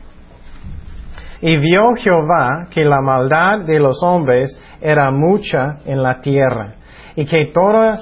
Y 1.40 1.56
vio 1.59 1.97
Jehová 1.97 2.68
que 2.71 2.85
la 2.85 3.00
maldad 3.00 3.62
de 3.66 3.80
los 3.80 4.00
hombres 4.04 4.56
era 4.80 5.11
mucha 5.11 5.80
en 5.85 6.00
la 6.00 6.21
tierra, 6.21 6.75
y 7.16 7.25
que 7.25 7.50
toda 7.52 7.99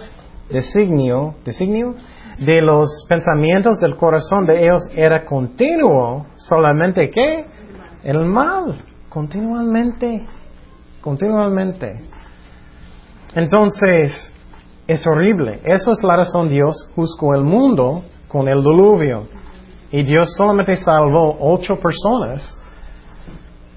designio, 0.50 1.34
designio 1.44 1.94
de 2.38 2.60
los 2.60 2.88
pensamientos 3.08 3.78
del 3.80 3.96
corazón 3.96 4.46
de 4.46 4.64
ellos 4.64 4.82
era 4.94 5.24
continuo, 5.24 6.26
solamente 6.36 7.10
que 7.10 7.44
el 8.02 8.24
mal, 8.24 8.82
continuamente, 9.08 10.26
continuamente. 11.00 12.00
Entonces, 13.34 14.32
es 14.86 15.06
horrible. 15.06 15.60
Eso 15.64 15.92
es 15.92 16.02
la 16.02 16.16
razón 16.16 16.48
Dios 16.48 16.90
juzgó 16.94 17.34
el 17.34 17.42
mundo 17.42 18.04
con 18.28 18.48
el 18.48 18.60
diluvio. 18.60 19.26
Y 19.90 20.02
Dios 20.02 20.34
solamente 20.36 20.76
salvó 20.76 21.36
ocho 21.40 21.74
personas, 21.76 22.58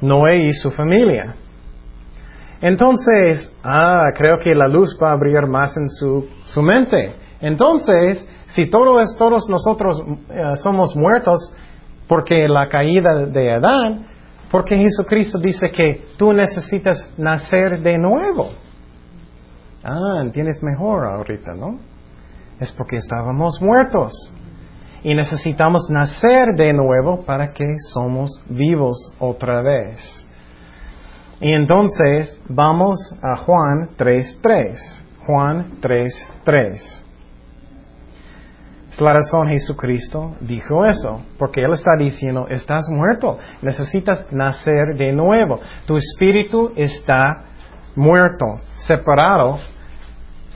Noé 0.02 0.48
y 0.48 0.54
su 0.54 0.72
familia. 0.72 1.36
Entonces, 2.62 3.52
ah, 3.64 4.08
creo 4.16 4.40
que 4.44 4.56
la 4.56 4.68
luz 4.68 4.98
va 5.02 5.12
a 5.12 5.16
brillar 5.16 5.48
más 5.48 5.76
en 5.78 5.90
su, 5.90 6.28
su 6.44 6.62
mente. 6.62 7.14
Entonces, 7.40 8.28
si 8.48 8.70
todos, 8.70 9.16
todos 9.18 9.48
nosotros 9.50 10.02
eh, 10.30 10.54
somos 10.64 10.96
muertos 10.96 11.54
porque 12.08 12.48
la 12.48 12.68
caída 12.70 13.26
de 13.26 13.54
Adán, 13.54 14.08
porque 14.50 14.78
Jesucristo 14.78 15.38
dice 15.40 15.70
que 15.70 16.06
tú 16.18 16.34
necesitas 16.34 17.08
nacer 17.18 17.82
de 17.82 17.98
nuevo. 17.98 18.50
Ah, 19.84 20.22
entiendes 20.22 20.64
mejor 20.64 21.06
ahorita, 21.06 21.54
¿no? 21.54 21.80
Es 22.60 22.72
porque 22.72 22.96
estábamos 22.96 23.62
muertos 23.62 24.14
y 25.04 25.14
necesitamos 25.14 25.90
nacer 25.90 26.48
de 26.56 26.74
nuevo 26.74 27.24
para 27.24 27.52
que 27.52 27.66
somos 27.94 28.42
vivos 28.50 29.14
otra 29.20 29.62
vez. 29.62 30.27
Y 31.40 31.54
entonces 31.54 32.42
vamos 32.50 32.98
a 33.22 33.38
Juan 33.38 33.90
3.3. 33.98 34.76
Juan 35.26 35.80
3.3. 35.82 37.04
Es 38.92 39.02
la 39.02 39.14
razón 39.14 39.50
Jesucristo 39.50 40.36
dijo 40.40 40.84
eso, 40.86 41.22
porque 41.38 41.62
Él 41.62 41.74
está 41.74 41.92
diciendo, 42.00 42.48
estás 42.50 42.90
muerto, 42.90 43.38
necesitas 43.62 44.26
nacer 44.32 44.96
de 44.96 45.12
nuevo. 45.12 45.60
Tu 45.86 45.98
espíritu 45.98 46.74
está 46.76 47.44
muerto, 47.96 48.60
separado 48.76 49.60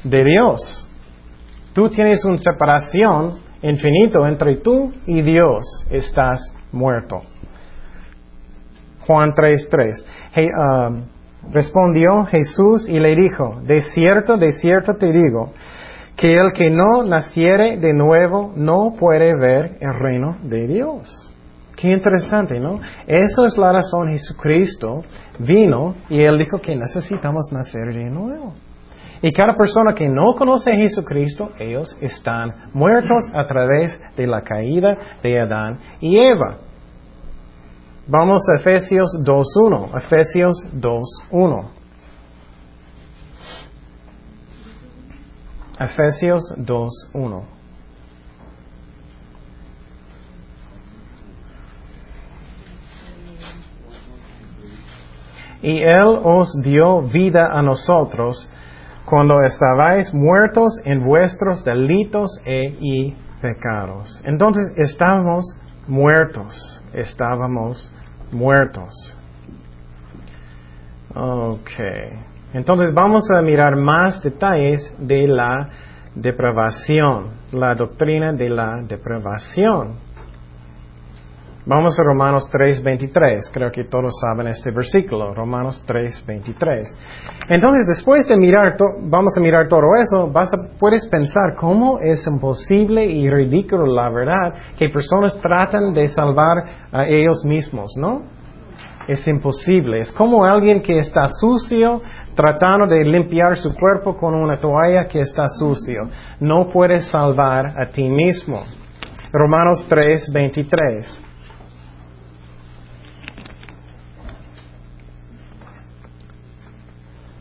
de 0.03 0.23
Dios. 0.23 0.87
Tú 1.73 1.89
tienes 1.89 2.25
una 2.25 2.37
separación 2.37 3.33
infinito 3.61 4.25
entre 4.25 4.57
tú 4.57 4.91
y 5.05 5.21
Dios, 5.21 5.63
estás 5.91 6.39
muerto. 6.71 7.21
Juan 9.05 9.33
3.3. 9.33 10.03
Um, 10.35 11.03
respondió 11.51 12.23
Jesús 12.23 12.87
y 12.87 12.99
le 12.99 13.15
dijo, 13.15 13.59
de 13.63 13.81
cierto, 13.81 14.37
de 14.37 14.53
cierto 14.53 14.93
te 14.95 15.11
digo, 15.11 15.51
que 16.15 16.35
el 16.35 16.53
que 16.53 16.69
no 16.69 17.03
naciere 17.03 17.77
de 17.77 17.93
nuevo 17.93 18.53
no 18.55 18.93
puede 18.97 19.35
ver 19.35 19.77
el 19.81 19.93
reino 19.99 20.37
de 20.43 20.67
Dios. 20.67 21.35
Qué 21.75 21.91
interesante, 21.91 22.59
¿no? 22.59 22.79
Eso 23.07 23.45
es 23.45 23.57
la 23.57 23.73
razón 23.73 24.09
Jesucristo 24.09 25.03
vino 25.39 25.95
y 26.09 26.21
él 26.21 26.37
dijo 26.37 26.59
que 26.59 26.75
necesitamos 26.75 27.49
nacer 27.51 27.93
de 27.93 28.05
nuevo. 28.05 28.53
Y 29.23 29.31
cada 29.31 29.55
persona 29.55 29.93
que 29.93 30.07
no 30.07 30.33
conoce 30.37 30.71
a 30.71 30.75
Jesucristo, 30.75 31.51
ellos 31.59 31.95
están 32.01 32.69
muertos 32.73 33.23
a 33.33 33.43
través 33.43 33.99
de 34.15 34.27
la 34.27 34.41
caída 34.41 34.97
de 35.21 35.39
Adán 35.39 35.79
y 35.99 36.17
Eva. 36.17 36.57
Vamos 38.07 38.41
a 38.49 38.59
Efesios 38.59 39.11
2.1. 39.23 39.95
Efesios 39.95 40.53
2.1. 40.73 41.65
Efesios 45.79 46.41
2.1. 46.57 47.43
Y 55.63 55.83
Él 55.83 56.19
os 56.23 56.51
dio 56.63 57.03
vida 57.03 57.49
a 57.51 57.61
nosotros 57.61 58.49
cuando 59.05 59.43
estabais 59.43 60.11
muertos 60.11 60.79
en 60.85 61.05
vuestros 61.05 61.63
delitos 61.63 62.31
e 62.45 62.77
y 62.79 63.15
pecados. 63.41 64.21
Entonces 64.25 64.73
estábamos 64.77 65.45
muertos, 65.91 66.81
estábamos 66.93 67.93
muertos. 68.31 68.93
Ok. 71.13 71.71
Entonces 72.53 72.93
vamos 72.93 73.29
a 73.29 73.41
mirar 73.41 73.75
más 73.75 74.21
detalles 74.23 74.93
de 74.97 75.27
la 75.27 75.69
depravación, 76.15 77.31
la 77.51 77.75
doctrina 77.75 78.31
de 78.31 78.49
la 78.49 78.81
depravación. 78.81 79.95
Vamos 81.63 81.99
a 81.99 82.03
Romanos 82.03 82.49
3:23. 82.51 83.51
Creo 83.53 83.71
que 83.71 83.83
todos 83.83 84.11
saben 84.19 84.47
este 84.47 84.71
versículo, 84.71 85.31
Romanos 85.35 85.83
3:23. 85.85 86.87
Entonces, 87.49 87.85
después 87.87 88.27
de 88.27 88.35
mirar, 88.35 88.75
vamos 89.03 89.37
a 89.37 89.41
mirar 89.41 89.67
todo 89.67 89.95
eso, 89.95 90.31
vas 90.31 90.51
a, 90.55 90.77
puedes 90.79 91.07
pensar 91.07 91.53
cómo 91.55 91.99
es 91.99 92.25
imposible 92.25 93.05
y 93.05 93.29
ridículo 93.29 93.85
la 93.85 94.09
verdad 94.09 94.55
que 94.75 94.89
personas 94.89 95.39
tratan 95.39 95.93
de 95.93 96.07
salvar 96.07 96.57
a 96.91 97.05
ellos 97.05 97.45
mismos, 97.45 97.91
¿no? 97.95 98.23
Es 99.07 99.27
imposible. 99.27 99.99
Es 99.99 100.11
como 100.11 100.43
alguien 100.43 100.81
que 100.81 100.97
está 100.97 101.27
sucio 101.27 102.01
tratando 102.33 102.87
de 102.87 103.03
limpiar 103.03 103.55
su 103.57 103.75
cuerpo 103.75 104.17
con 104.17 104.33
una 104.33 104.57
toalla 104.57 105.05
que 105.05 105.19
está 105.19 105.43
sucio. 105.59 106.09
No 106.39 106.69
puedes 106.73 107.05
salvar 107.05 107.67
a 107.79 107.87
ti 107.91 108.09
mismo. 108.09 108.63
Romanos 109.31 109.85
3:23. 109.87 111.30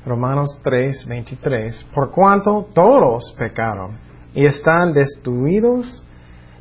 Romanos 0.05 0.61
3, 0.65 1.07
23. 1.07 1.87
Por 1.95 2.11
cuanto 2.11 2.69
todos 2.75 3.35
pecaron 3.39 3.99
y 4.35 4.47
están 4.47 4.93
destituidos, 4.93 6.03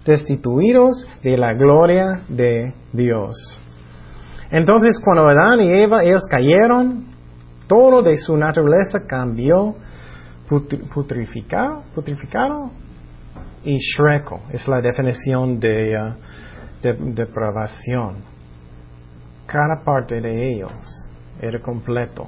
destituidos 0.06 1.08
de 1.24 1.38
la 1.38 1.54
gloria 1.54 2.22
de 2.28 2.74
Dios. 2.92 3.36
Entonces 4.52 5.00
cuando 5.04 5.30
Adán 5.30 5.62
y 5.62 5.72
Eva, 5.72 6.04
ellos 6.04 6.24
cayeron, 6.30 7.06
todo 7.68 8.02
de 8.02 8.18
su 8.18 8.36
naturaleza 8.36 9.00
cambió, 9.08 9.76
putrificado, 10.94 11.84
putrificado 11.94 12.72
y 13.64 13.78
shreco. 13.78 14.42
Es 14.52 14.68
la 14.68 14.82
definición 14.82 15.60
de, 15.60 15.96
uh, 15.96 16.16
de 16.82 16.94
depravación. 17.14 18.18
Cada 19.46 19.84
parte 19.84 20.20
de 20.20 20.54
ellos 20.54 20.72
era 21.40 21.62
completo. 21.62 22.28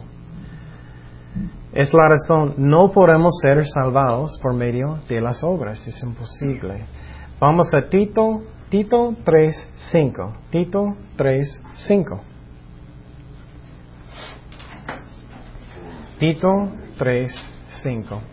Es 1.73 1.93
la 1.93 2.09
razón, 2.09 2.55
no 2.57 2.91
podemos 2.91 3.39
ser 3.41 3.65
salvados 3.65 4.37
por 4.41 4.53
medio 4.53 4.99
de 5.07 5.21
las 5.21 5.43
obras, 5.43 5.87
es 5.87 6.03
imposible. 6.03 6.85
Vamos 7.39 7.73
a 7.73 7.89
Tito, 7.89 8.43
Tito 8.69 9.11
3.5. 9.25 10.33
Tito 10.49 10.95
3.5. 11.17 12.21
Tito 16.19 16.49
3.5. 16.99 18.30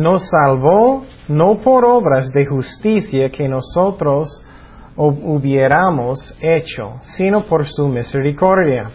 nos 0.00 0.28
salvó 0.28 1.04
no 1.28 1.60
por 1.62 1.84
obras 1.84 2.32
de 2.32 2.46
justicia 2.46 3.30
que 3.30 3.48
nosotros 3.48 4.44
hubiéramos 4.96 6.18
hecho, 6.40 6.98
sino 7.16 7.44
por 7.44 7.66
su 7.66 7.88
misericordia. 7.88 8.90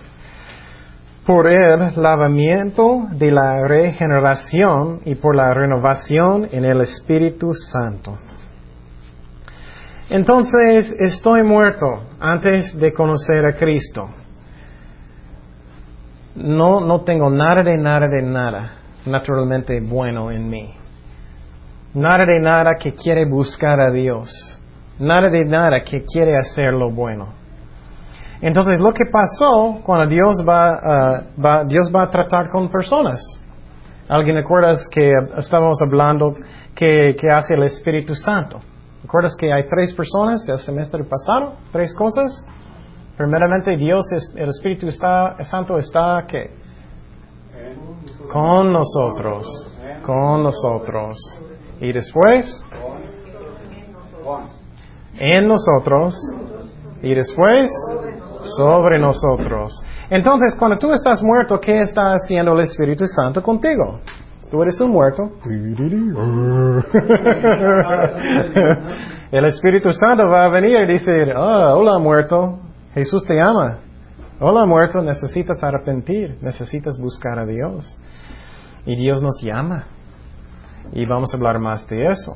Por 1.26 1.48
el 1.48 1.94
lavamiento 1.96 3.08
de 3.12 3.32
la 3.32 3.68
regeneración 3.68 5.02
y 5.06 5.16
por 5.16 5.36
la 5.36 5.54
renovación 5.54 6.48
en 6.52 6.66
el 6.66 6.82
Espíritu 6.82 7.52
Santo. 7.54 8.18
Entonces 10.10 10.94
estoy 11.00 11.42
muerto 11.42 12.04
antes 12.20 12.78
de 12.78 12.94
conocer 12.94 13.44
a 13.44 13.58
Cristo. 13.58 14.08
No, 16.36 16.82
no 16.82 17.02
tengo 17.02 17.32
nada 17.32 17.64
de 17.64 17.78
nada 17.78 18.08
de 18.08 18.22
nada 18.22 18.72
naturalmente 19.06 19.80
bueno 19.82 20.32
en 20.32 20.50
mí. 20.50 20.85
Nada 21.96 22.26
de 22.26 22.42
nada 22.42 22.76
que 22.78 22.94
quiere 22.94 23.26
buscar 23.26 23.80
a 23.80 23.90
Dios. 23.90 24.30
Nada 25.00 25.30
de 25.30 25.46
nada 25.46 25.82
que 25.82 26.04
quiere 26.04 26.38
hacer 26.38 26.74
lo 26.74 26.92
bueno. 26.92 27.30
Entonces, 28.42 28.82
lo 28.82 28.92
que 28.92 29.06
pasó 29.10 29.80
cuando 29.82 30.08
Dios 30.08 30.46
va, 30.48 30.74
uh, 30.74 31.42
va, 31.42 31.64
Dios 31.64 31.90
va 31.96 32.04
a 32.04 32.10
tratar 32.10 32.50
con 32.50 32.70
personas. 32.70 33.22
¿Alguien 34.10 34.36
recuerdas 34.36 34.88
que 34.92 35.10
estábamos 35.38 35.82
hablando 35.82 36.34
que, 36.76 37.16
que 37.18 37.30
hace 37.32 37.54
el 37.56 37.64
Espíritu 37.64 38.14
Santo? 38.14 38.60
¿Recuerdas 39.02 39.34
que 39.40 39.54
hay 39.54 39.64
tres 39.70 39.94
personas 39.94 40.48
el 40.50 40.60
semestre 40.60 41.04
pasado? 41.06 41.56
¿Tres 41.72 41.96
cosas? 41.96 42.44
Primeramente, 43.18 43.78
Dios, 43.78 44.06
el 44.36 44.50
Espíritu 44.50 44.88
está, 44.88 45.38
Santo 45.46 45.78
está, 45.78 46.26
¿qué? 46.28 46.52
Con 48.32 48.74
nosotros. 48.74 49.46
Con 50.06 50.44
nosotros. 50.44 51.16
Y 51.86 51.94
después, 51.94 52.64
en 55.20 55.48
nosotros. 55.48 56.16
Y 57.04 57.14
después, 57.14 57.70
sobre 58.58 58.98
nosotros. 58.98 59.80
Entonces, 60.10 60.56
cuando 60.58 60.80
tú 60.80 60.92
estás 60.94 61.22
muerto, 61.22 61.60
¿qué 61.60 61.82
está 61.82 62.14
haciendo 62.14 62.54
el 62.54 62.62
Espíritu 62.62 63.06
Santo 63.06 63.44
contigo? 63.44 64.00
Tú 64.50 64.64
eres 64.64 64.82
un 64.82 64.90
muerto. 64.90 65.30
El 69.32 69.46
Espíritu 69.46 69.92
Santo 69.92 70.28
va 70.28 70.46
a 70.46 70.50
venir 70.50 70.82
y 70.82 70.94
decir, 70.94 71.34
ah, 71.36 71.74
hola 71.76 71.98
muerto, 72.00 72.60
Jesús 72.94 73.26
te 73.26 73.42
ama. 73.42 73.80
Hola 74.40 74.66
muerto, 74.66 75.02
necesitas 75.02 75.64
arrepentir, 75.64 76.38
necesitas 76.42 76.98
buscar 77.00 77.40
a 77.40 77.46
Dios. 77.46 78.00
Y 78.86 78.96
Dios 78.96 79.22
nos 79.22 79.42
llama. 79.42 79.95
Y 80.92 81.06
vamos 81.06 81.34
a 81.34 81.38
hablar 81.38 81.60
más 81.60 81.88
de 81.88 82.06
eso. 82.06 82.34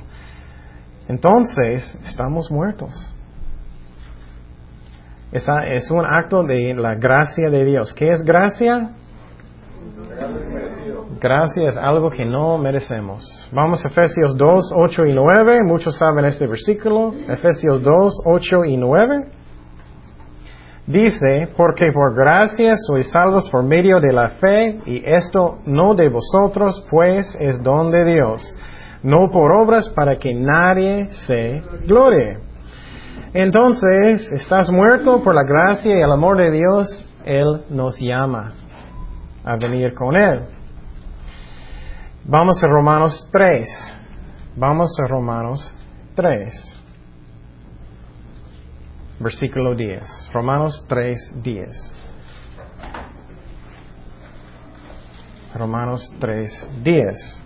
Entonces, 1.07 1.95
estamos 2.05 2.51
muertos. 2.51 2.93
Esa 5.31 5.65
es 5.67 5.89
un 5.91 6.05
acto 6.05 6.43
de 6.43 6.73
la 6.75 6.95
gracia 6.95 7.49
de 7.49 7.63
Dios. 7.63 7.93
¿Qué 7.93 8.09
es 8.09 8.23
gracia? 8.23 8.91
Gracia 11.19 11.65
es 11.65 11.77
algo 11.77 12.09
que 12.09 12.25
no 12.25 12.57
merecemos. 12.57 13.23
Vamos 13.51 13.83
a 13.83 13.89
Efesios 13.89 14.37
2, 14.37 14.73
8 14.75 15.05
y 15.05 15.13
9. 15.13 15.59
Muchos 15.65 15.97
saben 15.97 16.25
este 16.25 16.47
versículo. 16.47 17.13
Efesios 17.27 17.81
2, 17.83 18.23
8 18.25 18.65
y 18.65 18.77
9. 18.77 19.38
Dice, 20.89 21.47
porque 21.55 21.91
por 21.91 22.15
gracia 22.15 22.73
sois 22.75 23.11
salvos 23.11 23.47
por 23.51 23.63
medio 23.63 23.99
de 23.99 24.11
la 24.11 24.29
fe, 24.29 24.81
y 24.87 25.03
esto 25.05 25.59
no 25.67 25.93
de 25.93 26.09
vosotros, 26.09 26.83
pues 26.89 27.27
es 27.39 27.61
don 27.61 27.91
de 27.91 28.05
Dios, 28.05 28.41
no 29.03 29.29
por 29.31 29.51
obras 29.51 29.87
para 29.89 30.17
que 30.17 30.33
nadie 30.33 31.09
se 31.27 31.61
glorie. 31.85 32.39
Entonces, 33.35 34.31
estás 34.31 34.71
muerto 34.71 35.21
por 35.21 35.35
la 35.35 35.43
gracia 35.43 35.95
y 35.95 36.01
el 36.01 36.11
amor 36.11 36.37
de 36.37 36.49
Dios, 36.49 37.05
Él 37.23 37.65
nos 37.69 37.95
llama 37.99 38.53
a 39.45 39.57
venir 39.57 39.93
con 39.93 40.15
Él. 40.15 40.39
Vamos 42.25 42.63
a 42.63 42.67
Romanos 42.67 43.29
3. 43.31 43.67
Vamos 44.55 44.89
a 44.99 45.07
Romanos 45.07 45.71
3 46.15 46.78
versículo 49.19 49.75
10. 49.75 50.29
Romanos 50.33 50.85
3, 50.87 51.41
10. 51.43 51.69
Romanos 55.55 56.13
3, 56.19 56.67
10. 56.83 57.43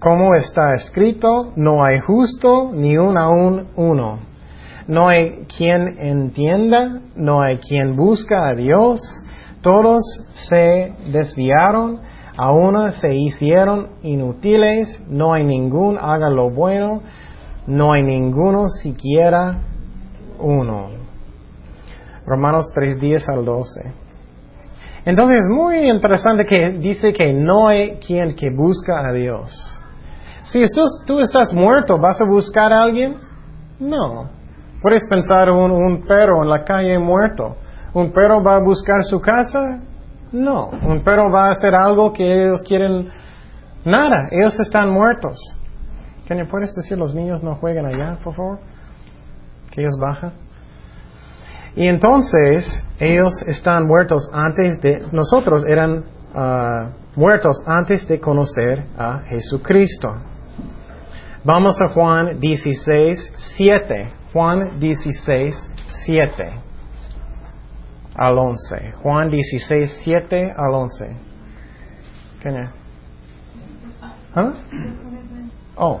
Como 0.00 0.34
está 0.34 0.72
escrito, 0.72 1.52
no 1.56 1.84
hay 1.84 2.00
justo 2.00 2.70
ni 2.72 2.96
un 2.96 3.18
aún 3.18 3.68
uno. 3.76 4.18
No 4.88 5.08
hay 5.08 5.44
quien 5.56 5.98
entienda, 5.98 7.02
no 7.14 7.42
hay 7.42 7.58
quien 7.58 7.96
busca 7.96 8.48
a 8.48 8.54
Dios. 8.54 8.98
Todos 9.60 10.02
se 10.48 10.94
desviaron, 11.12 12.00
a 12.36 12.52
una 12.52 12.90
se 12.90 13.14
hicieron 13.14 13.88
inútiles, 14.02 15.02
no 15.08 15.32
hay 15.32 15.44
ningún 15.44 15.98
haga 15.98 16.30
lo 16.30 16.50
bueno, 16.50 17.02
no 17.66 17.92
hay 17.92 18.02
ninguno 18.02 18.68
siquiera 18.68 19.58
uno. 20.38 20.88
Romanos 22.26 22.70
3, 22.74 23.00
10 23.00 23.28
al 23.28 23.44
12. 23.44 23.92
Entonces 25.04 25.38
es 25.38 25.48
muy 25.48 25.90
interesante 25.90 26.44
que 26.46 26.70
dice 26.78 27.12
que 27.12 27.32
no 27.32 27.68
hay 27.68 27.98
quien 28.06 28.34
que 28.34 28.50
busca 28.50 29.08
a 29.08 29.12
Dios. 29.12 29.50
Si 30.44 30.60
tú, 31.06 31.20
estás 31.20 31.52
muerto, 31.52 31.98
¿vas 31.98 32.20
a 32.20 32.24
buscar 32.24 32.72
a 32.72 32.82
alguien? 32.82 33.16
No. 33.78 34.30
Puedes 34.82 35.06
pensar 35.08 35.50
un, 35.50 35.70
un 35.70 36.02
perro 36.06 36.42
en 36.42 36.48
la 36.48 36.64
calle 36.64 36.98
muerto. 36.98 37.56
¿Un 37.92 38.12
perro 38.12 38.42
va 38.42 38.56
a 38.56 38.60
buscar 38.60 39.02
su 39.04 39.20
casa? 39.20 39.80
No, 40.32 40.70
un 40.70 41.02
perro 41.02 41.30
va 41.30 41.48
a 41.48 41.50
hacer 41.52 41.74
algo 41.74 42.12
que 42.12 42.22
ellos 42.22 42.62
quieren. 42.66 43.10
Nada, 43.84 44.28
ellos 44.30 44.58
están 44.60 44.90
muertos. 44.90 45.36
¿Qué 46.26 46.44
puedes 46.44 46.72
decir? 46.74 46.96
Los 46.96 47.14
niños 47.14 47.42
no 47.42 47.56
juegan 47.56 47.86
allá, 47.86 48.18
por 48.22 48.34
favor. 48.34 48.58
Que 49.72 49.80
ellos 49.80 49.98
bajan. 50.00 50.32
Y 51.74 51.86
entonces 51.88 52.64
ellos 53.00 53.32
están 53.46 53.86
muertos 53.86 54.30
antes 54.32 54.80
de. 54.80 55.06
Nosotros 55.10 55.64
eran 55.66 56.04
ah, 56.34 56.90
muertos 57.16 57.56
antes 57.66 58.06
de 58.06 58.20
conocer 58.20 58.86
a 58.96 59.22
Jesucristo. 59.28 60.14
Vamos 61.42 61.80
a 61.80 61.88
Juan 61.88 62.38
16, 62.38 63.34
7. 63.56 64.12
Juan 64.32 64.78
16, 64.78 65.70
7 66.06 66.69
al 68.14 68.38
11. 68.38 68.92
Juan 69.02 69.30
16, 69.30 70.00
7 70.04 70.54
al 70.56 70.74
11. 70.74 71.16
¿Qué 72.42 72.68
¿Ah? 74.34 74.52
Oh. 75.76 76.00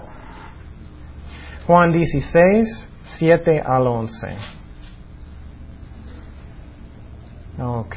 Juan 1.66 1.92
16, 1.92 2.88
7 3.18 3.62
al 3.64 3.86
11. 3.86 4.36
Ok. 7.62 7.96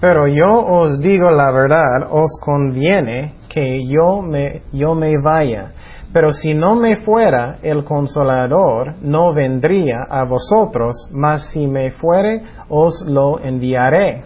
Pero 0.00 0.26
yo 0.28 0.52
os 0.52 1.00
digo 1.00 1.30
la 1.30 1.50
verdad, 1.50 2.08
os 2.10 2.30
conviene 2.44 3.34
que 3.48 3.80
yo 3.88 4.20
me, 4.22 4.62
yo 4.72 4.94
me 4.94 5.18
vaya 5.18 5.72
pero 6.14 6.30
si 6.30 6.54
no 6.54 6.76
me 6.76 6.98
fuera, 6.98 7.56
el 7.60 7.82
consolador 7.82 8.94
no 9.02 9.34
vendría 9.34 10.04
a 10.08 10.22
vosotros, 10.22 10.94
mas 11.12 11.50
si 11.50 11.66
me 11.66 11.90
fuere, 11.90 12.40
os 12.68 13.04
lo 13.08 13.40
enviaré. 13.40 14.22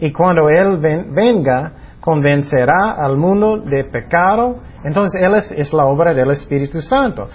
Y 0.00 0.14
cuando 0.14 0.48
Él 0.48 0.78
venga, 1.14 1.72
convencerá 2.00 2.92
al 2.92 3.18
mundo 3.18 3.58
de 3.58 3.84
pecado. 3.84 4.60
Entonces 4.82 5.20
Él 5.20 5.34
es, 5.58 5.72
la 5.74 5.84
obra 5.84 6.14
del 6.14 6.30
Espíritu 6.30 6.80
Santo. 6.80 7.28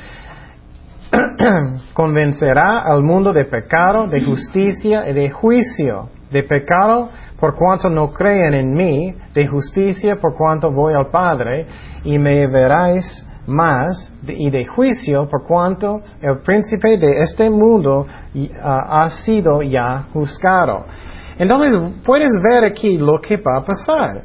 convencerá 1.93 2.79
al 2.83 3.03
mundo 3.03 3.31
de 3.31 3.45
pecado, 3.45 4.07
de 4.07 4.25
justicia 4.25 5.07
y 5.09 5.13
de 5.13 5.29
juicio. 5.29 6.09
De 6.31 6.41
pecado 6.41 7.09
por 7.39 7.55
cuanto 7.55 7.87
no 7.87 8.07
creen 8.07 8.55
en 8.55 8.73
mí, 8.73 9.13
de 9.35 9.45
justicia 9.45 10.15
por 10.15 10.33
cuanto 10.35 10.71
voy 10.71 10.95
al 10.95 11.11
Padre 11.11 11.67
y 12.03 12.17
me 12.17 12.47
veráis 12.47 13.27
más 13.47 14.11
y 14.27 14.49
de 14.49 14.65
juicio 14.65 15.27
por 15.29 15.45
cuanto 15.47 16.01
el 16.21 16.39
príncipe 16.39 16.97
de 16.97 17.21
este 17.21 17.49
mundo 17.49 18.05
ah, 18.61 19.03
ha 19.03 19.09
sido 19.09 19.61
ya 19.61 20.07
juzgado. 20.13 20.85
Entonces 21.37 22.01
puedes 22.05 22.31
ver 22.41 22.65
aquí 22.65 22.97
lo 22.97 23.19
que 23.19 23.37
va 23.37 23.59
a 23.59 23.65
pasar. 23.65 24.23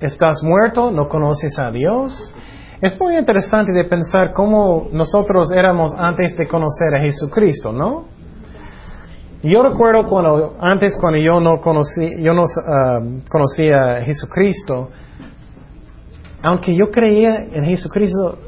Estás 0.00 0.42
muerto, 0.42 0.90
no 0.90 1.08
conoces 1.08 1.58
a 1.58 1.70
Dios. 1.70 2.34
Es 2.80 2.98
muy 3.00 3.16
interesante 3.16 3.72
de 3.72 3.84
pensar 3.84 4.32
cómo 4.32 4.88
nosotros 4.92 5.50
éramos 5.50 5.92
antes 5.98 6.36
de 6.36 6.46
conocer 6.46 6.94
a 6.94 7.00
Jesucristo, 7.00 7.72
¿no? 7.72 8.04
Yo 9.42 9.62
recuerdo 9.62 10.08
cuando, 10.08 10.56
antes 10.60 10.96
cuando 11.00 11.18
yo 11.18 11.40
no 11.40 11.60
conocí, 11.60 12.22
yo 12.22 12.34
no 12.34 12.44
ah, 12.66 13.00
conocía 13.28 13.98
a 13.98 14.00
Jesucristo, 14.02 14.90
aunque 16.42 16.76
yo 16.76 16.90
creía 16.90 17.44
en 17.44 17.64
Jesucristo, 17.64 18.38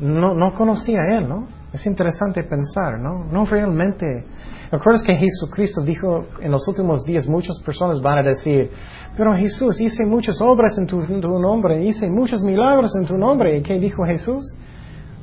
no, 0.00 0.34
no 0.34 0.54
conocía 0.54 1.00
a 1.00 1.18
Él, 1.18 1.28
¿no? 1.28 1.48
Es 1.72 1.86
interesante 1.86 2.42
pensar, 2.42 2.98
¿no? 2.98 3.24
No 3.30 3.44
realmente. 3.44 4.24
¿Recuerdas 4.72 5.02
que 5.02 5.14
Jesucristo 5.14 5.82
dijo 5.82 6.26
en 6.40 6.50
los 6.50 6.66
últimos 6.66 7.04
días 7.04 7.26
muchas 7.26 7.60
personas 7.64 8.00
van 8.00 8.18
a 8.18 8.22
decir, 8.22 8.70
pero 9.16 9.36
Jesús, 9.36 9.80
hice 9.80 10.04
muchas 10.06 10.40
obras 10.40 10.76
en 10.78 10.86
tu, 10.86 11.00
en 11.02 11.20
tu 11.20 11.38
nombre, 11.38 11.82
hice 11.82 12.08
muchos 12.08 12.42
milagros 12.42 12.94
en 12.96 13.06
tu 13.06 13.16
nombre. 13.16 13.58
¿Y 13.58 13.62
qué 13.62 13.78
dijo 13.78 14.04
Jesús? 14.04 14.44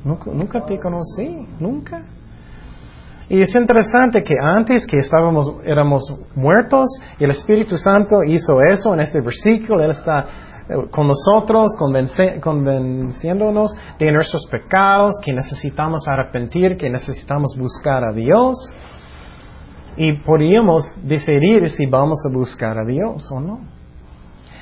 Nunca, 0.04 0.32
nunca 0.32 0.66
te 0.66 0.80
conocí, 0.80 1.48
nunca. 1.60 2.04
Y 3.30 3.42
es 3.42 3.54
interesante 3.56 4.24
que 4.24 4.36
antes 4.42 4.86
que 4.88 4.98
estábamos, 4.98 5.56
éramos 5.66 6.04
muertos, 6.34 6.88
y 7.20 7.26
el 7.26 7.32
Espíritu 7.32 7.76
Santo 7.76 8.24
hizo 8.24 8.62
eso 8.62 8.94
en 8.94 9.02
este 9.02 9.20
versículo, 9.20 9.84
Él 9.84 9.92
está 9.92 10.28
con 10.92 11.08
nosotros, 11.08 11.72
convenciéndonos 12.42 13.72
de 13.98 14.12
nuestros 14.12 14.46
pecados, 14.52 15.16
que 15.24 15.34
necesitamos 15.34 16.08
arrepentir, 16.08 16.78
que 16.78 16.90
necesitamos 16.90 17.56
buscar 17.58 18.04
a 18.04 18.14
Dios. 18.14 18.58
Y 19.96 20.14
podríamos 20.14 20.84
decidir 21.04 21.70
si 21.70 21.86
vamos 21.86 22.20
a 22.30 22.34
buscar 22.34 22.78
a 22.78 22.86
Dios 22.86 23.30
o 23.32 23.40
no. 23.40 23.78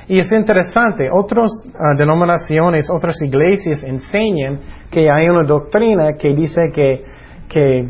Y 0.08 0.20
es 0.20 0.32
interesante, 0.32 1.10
otras 1.12 1.50
ah, 1.74 1.96
denominaciones, 1.98 2.90
otras 2.92 3.16
iglesias 3.24 3.84
enseñan 3.84 4.60
que 4.92 5.10
hay 5.10 5.28
una 5.28 5.44
doctrina 5.44 6.14
que 6.14 6.34
dice 6.34 6.70
que, 6.74 7.04
que, 7.50 7.90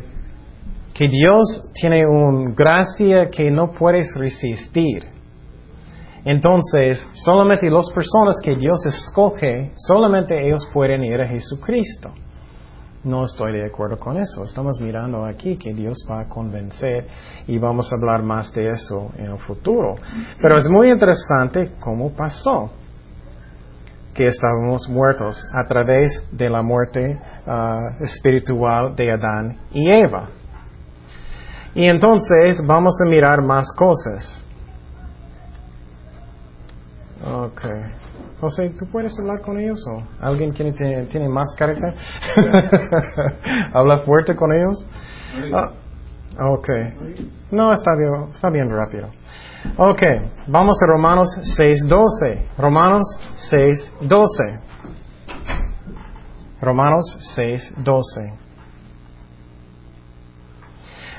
que 0.94 1.08
Dios 1.10 1.72
tiene 1.74 2.08
una 2.08 2.54
gracia 2.56 3.30
que 3.30 3.52
no 3.52 3.74
puedes 3.74 4.08
resistir. 4.16 5.15
Entonces, 6.26 7.08
solamente 7.14 7.70
las 7.70 7.90
personas 7.92 8.38
que 8.44 8.56
Dios 8.56 8.84
escoge, 8.88 9.72
solamente 9.76 10.36
ellos 10.48 10.68
pueden 10.74 11.04
ir 11.04 11.22
a 11.22 11.28
Jesucristo. 11.28 12.12
No 13.04 13.24
estoy 13.26 13.54
de 13.54 13.66
acuerdo 13.66 13.98
con 13.98 14.18
eso. 14.18 14.44
Estamos 14.44 14.82
mirando 14.82 15.24
aquí 15.24 15.56
que 15.58 15.72
Dios 15.76 16.00
va 16.10 16.22
a 16.22 16.28
convencer 16.28 17.08
y 17.46 17.60
vamos 17.60 17.92
a 17.92 17.96
hablar 17.96 18.24
más 18.24 18.52
de 18.54 18.70
eso 18.70 19.12
en 19.16 19.26
el 19.26 19.38
futuro. 19.38 19.94
Pero 20.42 20.58
es 20.58 20.68
muy 20.68 20.90
interesante 20.90 21.74
cómo 21.80 22.12
pasó 22.14 22.72
que 24.16 24.24
estábamos 24.24 24.90
muertos 24.90 25.48
a 25.54 25.68
través 25.68 26.28
de 26.32 26.50
la 26.50 26.64
muerte 26.64 27.20
ah, 27.46 27.98
espiritual 28.00 28.96
de 28.96 29.12
Adán 29.12 29.60
y 29.72 29.92
Eva. 29.92 30.30
Y 31.76 31.86
entonces 31.86 32.66
vamos 32.66 32.96
a 33.06 33.10
mirar 33.10 33.44
más 33.44 33.72
cosas. 33.74 34.42
Okay. 37.24 37.82
José, 38.42 38.76
¿tú 38.78 38.86
puedes 38.92 39.18
hablar 39.20 39.42
con 39.42 39.58
ellos 39.58 39.80
o 39.88 40.04
alguien 40.20 40.54
que 40.54 40.70
tiene, 40.74 41.06
tiene 41.06 41.30
más 41.30 41.56
carácter? 41.58 41.96
¿Habla 43.74 44.00
fuerte 44.00 44.36
con 44.36 44.52
ellos? 44.52 44.86
Ah, 45.54 45.72
ok. 46.52 46.70
No, 47.52 47.72
está 47.72 47.92
bien, 47.96 48.30
está 48.34 48.50
bien 48.50 48.70
rápido. 48.70 49.08
Ok, 49.78 50.02
vamos 50.48 50.78
a 50.84 50.92
Romanos 50.92 51.30
6.12. 51.58 52.58
Romanos 52.58 53.04
6.12. 53.52 54.60
Romanos 56.62 57.36
6.12. 57.38 58.46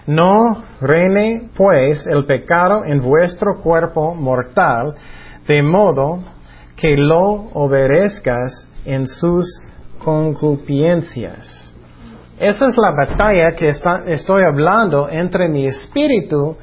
No 0.06 0.62
reine 0.80 1.50
pues 1.56 2.06
el 2.06 2.26
pecado 2.26 2.84
en 2.84 3.00
vuestro 3.00 3.60
cuerpo 3.60 4.14
mortal, 4.14 4.94
de 5.46 5.62
modo 5.62 6.22
que 6.76 6.96
lo 6.96 7.50
obedezcas 7.54 8.68
en 8.84 9.06
sus 9.06 9.44
concupiscencias. 10.04 11.66
Esa 12.38 12.68
es 12.68 12.76
la 12.76 12.92
batalla 12.92 13.52
que 13.56 13.72
estoy 14.06 14.42
hablando 14.42 15.08
entre 15.08 15.48
mi 15.48 15.66
espíritu 15.66 16.56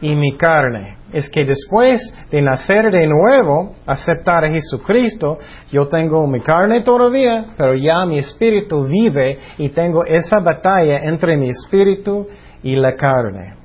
y 0.00 0.14
mi 0.14 0.36
carne. 0.36 0.96
Es 1.12 1.28
que 1.28 1.44
después 1.44 2.00
de 2.30 2.40
nacer 2.40 2.90
de 2.90 3.06
nuevo, 3.06 3.74
aceptar 3.84 4.44
a 4.44 4.50
Jesucristo, 4.50 5.38
yo 5.70 5.88
tengo 5.88 6.26
mi 6.26 6.40
carne 6.40 6.82
todavía, 6.82 7.46
pero 7.58 7.74
ya 7.74 8.06
mi 8.06 8.18
espíritu 8.18 8.84
vive 8.84 9.38
y 9.58 9.68
tengo 9.70 10.04
esa 10.04 10.40
batalla 10.40 11.00
entre 11.02 11.36
mi 11.36 11.50
espíritu 11.50 12.26
y 12.62 12.76
la 12.76 12.94
carne. 12.94 13.56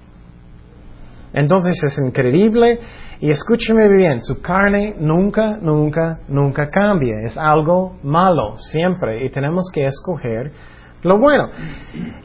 Entonces 1.34 1.82
es 1.84 1.98
increíble 2.00 2.80
y 3.20 3.30
escúcheme 3.30 3.88
bien, 3.88 4.22
su 4.22 4.42
carne 4.42 4.96
nunca, 5.00 5.58
nunca, 5.62 6.20
nunca 6.28 6.70
cambia. 6.70 7.22
Es 7.24 7.38
algo 7.38 7.98
malo, 8.04 8.58
siempre. 8.58 9.24
Y 9.26 9.30
tenemos 9.30 9.70
que 9.74 9.86
escoger 9.86 10.52
lo 11.04 11.18
bueno. 11.20 11.50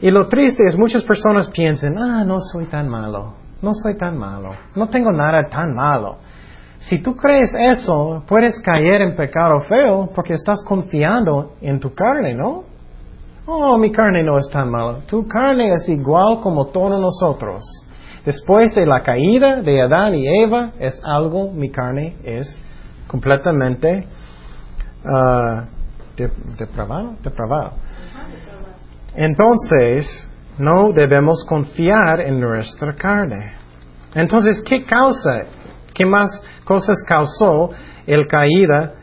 Y 0.01 0.11
lo 0.11 0.27
triste 0.27 0.63
es 0.65 0.77
muchas 0.77 1.03
personas 1.03 1.49
piensan, 1.51 1.97
ah, 1.97 2.23
no 2.25 2.39
soy 2.39 2.65
tan 2.65 2.89
malo, 2.89 3.35
no 3.61 3.71
soy 3.73 3.97
tan 3.97 4.17
malo, 4.17 4.51
no 4.75 4.89
tengo 4.89 5.11
nada 5.11 5.47
tan 5.47 5.73
malo. 5.73 6.17
Si 6.79 7.01
tú 7.01 7.15
crees 7.15 7.53
eso, 7.53 8.23
puedes 8.27 8.59
caer 8.61 9.01
en 9.01 9.15
pecado 9.15 9.61
feo 9.61 10.09
porque 10.15 10.33
estás 10.33 10.63
confiando 10.65 11.53
en 11.61 11.79
tu 11.79 11.93
carne, 11.93 12.33
¿no? 12.33 12.63
Oh, 13.45 13.77
mi 13.77 13.91
carne 13.91 14.23
no 14.23 14.37
es 14.37 14.49
tan 14.51 14.69
malo. 14.69 14.99
Tu 15.07 15.27
carne 15.27 15.73
es 15.73 15.87
igual 15.89 16.41
como 16.41 16.67
todos 16.67 16.99
nosotros. 16.99 17.63
Después 18.25 18.75
de 18.75 18.85
la 18.85 19.01
caída 19.01 19.61
de 19.61 19.81
Adán 19.81 20.13
y 20.13 20.27
Eva, 20.43 20.73
es 20.79 21.01
algo, 21.03 21.51
mi 21.51 21.71
carne 21.71 22.17
es 22.23 22.47
completamente 23.07 24.05
uh, 25.03 25.61
depravado. 27.23 27.73
Entonces, 29.15 30.07
no 30.59 30.91
debemos 30.93 31.43
confiar 31.47 32.21
en 32.21 32.39
nuestra 32.39 32.93
carne. 32.93 33.53
Entonces, 34.13 34.61
¿qué 34.67 34.85
causa? 34.85 35.39
¿Qué 35.93 36.05
más 36.05 36.29
cosas 36.63 37.03
causó 37.07 37.71
el 38.05 38.27
caída, 38.27 38.93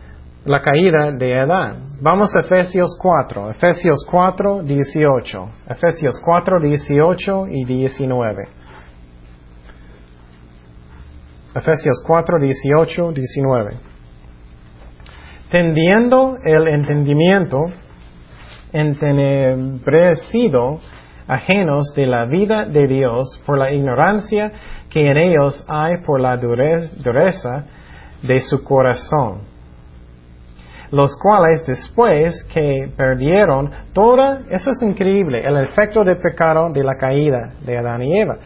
la 0.44 0.62
caída 0.62 1.10
de 1.10 1.40
Adán? 1.40 1.86
Vamos 2.00 2.30
a 2.36 2.40
Efesios 2.40 2.96
4, 3.00 3.50
Efesios 3.50 4.06
4, 4.08 4.62
18. 4.62 5.50
Efesios 5.68 6.20
4, 6.24 6.60
18 6.60 7.46
y 7.50 7.64
19. 7.64 8.57
Efesios 11.58 12.02
4, 12.06 12.38
18, 12.38 13.12
19. 13.12 13.70
Tendiendo 15.50 16.38
el 16.44 16.68
entendimiento 16.68 17.66
entenebrecido, 18.72 20.80
ajenos 21.26 21.92
de 21.94 22.06
la 22.06 22.24
vida 22.24 22.64
de 22.64 22.86
Dios 22.86 23.42
por 23.46 23.58
la 23.58 23.72
ignorancia 23.72 24.52
que 24.90 25.10
en 25.10 25.16
ellos 25.16 25.64
hay 25.68 26.02
por 26.04 26.20
la 26.20 26.36
dureza 26.36 27.64
de 28.22 28.40
su 28.40 28.64
corazón, 28.64 29.42
los 30.90 31.16
cuales 31.20 31.64
después 31.66 32.44
que 32.52 32.90
perdieron 32.96 33.70
toda, 33.92 34.42
eso 34.50 34.70
es 34.70 34.82
increíble, 34.82 35.40
el 35.44 35.56
efecto 35.64 36.02
de 36.02 36.16
pecado 36.16 36.70
de 36.72 36.82
la 36.82 36.96
caída 36.96 37.52
de 37.64 37.78
Adán 37.78 38.02
y 38.02 38.18
Eva, 38.18 38.38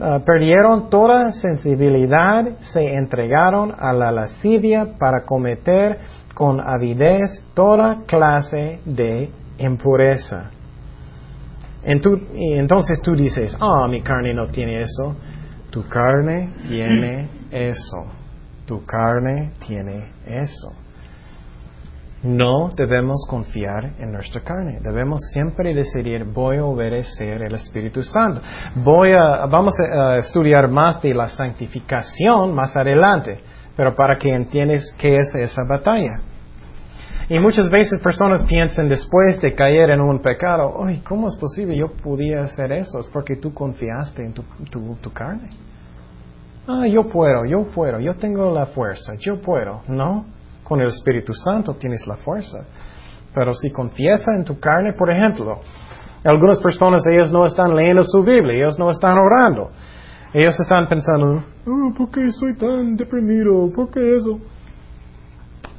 Ah, 0.00 0.20
perdieron 0.24 0.88
toda 0.88 1.32
sensibilidad, 1.32 2.44
se 2.72 2.94
entregaron 2.94 3.72
a 3.76 3.92
la 3.92 4.12
lascivia 4.12 4.96
para 4.98 5.24
cometer 5.24 5.98
con 6.34 6.60
avidez 6.60 7.42
toda 7.54 8.02
clase 8.06 8.80
de 8.84 9.30
impureza. 9.58 10.50
y 12.34 12.52
entonces 12.54 13.00
tú 13.02 13.14
dices, 13.14 13.56
ah, 13.60 13.86
mi 13.88 14.02
carne 14.02 14.34
no 14.34 14.48
tiene 14.48 14.82
eso. 14.82 15.16
Tu 15.70 15.86
carne 15.88 16.50
tiene 16.68 17.28
eso. 17.50 18.06
Tu 18.66 18.84
carne 18.84 19.52
tiene 19.66 20.12
eso. 20.26 20.85
No 22.22 22.70
debemos 22.74 23.26
confiar 23.28 23.92
en 23.98 24.12
nuestra 24.12 24.40
carne. 24.40 24.80
Debemos 24.82 25.20
siempre 25.32 25.74
decidir, 25.74 26.24
voy 26.24 26.56
a 26.56 26.64
obedecer 26.64 27.42
el 27.42 27.54
Espíritu 27.54 28.02
Santo. 28.02 28.40
Voy 28.76 29.12
a, 29.12 29.46
vamos 29.46 29.74
a 29.78 30.16
estudiar 30.16 30.68
más 30.68 31.00
de 31.02 31.14
la 31.14 31.28
santificación 31.28 32.54
más 32.54 32.74
adelante, 32.76 33.40
pero 33.76 33.94
para 33.94 34.16
que 34.16 34.34
entiendas 34.34 34.94
qué 34.98 35.16
es 35.18 35.34
esa 35.34 35.62
batalla. 35.68 36.20
Y 37.28 37.38
muchas 37.40 37.68
veces 37.68 38.00
personas 38.00 38.44
piensan 38.44 38.88
después 38.88 39.40
de 39.40 39.52
caer 39.54 39.90
en 39.90 40.00
un 40.00 40.20
pecado, 40.20 40.72
ay, 40.84 41.00
¿cómo 41.00 41.26
es 41.26 41.36
posible 41.36 41.76
yo 41.76 41.88
podía 41.92 42.42
hacer 42.42 42.70
eso? 42.70 43.00
Es 43.00 43.06
porque 43.08 43.36
tú 43.36 43.52
confiaste 43.52 44.24
en 44.24 44.32
tu, 44.32 44.42
tu, 44.70 44.94
tu 44.96 45.12
carne. 45.12 45.50
Ah, 46.68 46.86
yo 46.86 47.08
puedo, 47.08 47.44
yo 47.44 47.64
puedo, 47.64 47.98
yo 47.98 48.14
tengo 48.14 48.52
la 48.52 48.66
fuerza, 48.66 49.14
yo 49.18 49.40
puedo. 49.40 49.82
No, 49.88 50.24
con 50.66 50.80
el 50.80 50.88
Espíritu 50.88 51.32
Santo 51.32 51.74
tienes 51.74 52.06
la 52.06 52.16
fuerza. 52.16 52.66
Pero 53.34 53.52
si 53.54 53.70
confiesa 53.70 54.32
en 54.34 54.44
tu 54.44 54.58
carne, 54.58 54.94
por 54.94 55.10
ejemplo, 55.10 55.60
Algunas 56.24 56.58
personas, 56.58 57.06
ellos 57.06 57.30
no 57.30 57.44
están 57.44 57.76
leyendo 57.76 58.02
su 58.02 58.24
Biblia, 58.24 58.54
ellos 58.54 58.76
no 58.80 58.90
están 58.90 59.16
orando. 59.16 59.70
Ellos 60.32 60.58
están 60.58 60.88
pensando, 60.88 61.44
oh, 61.66 61.94
¿por 61.96 62.10
qué 62.10 62.32
soy 62.32 62.56
tan 62.56 62.96
deprimido? 62.96 63.70
¿Por 63.72 63.92
qué 63.92 64.16
eso? 64.16 64.40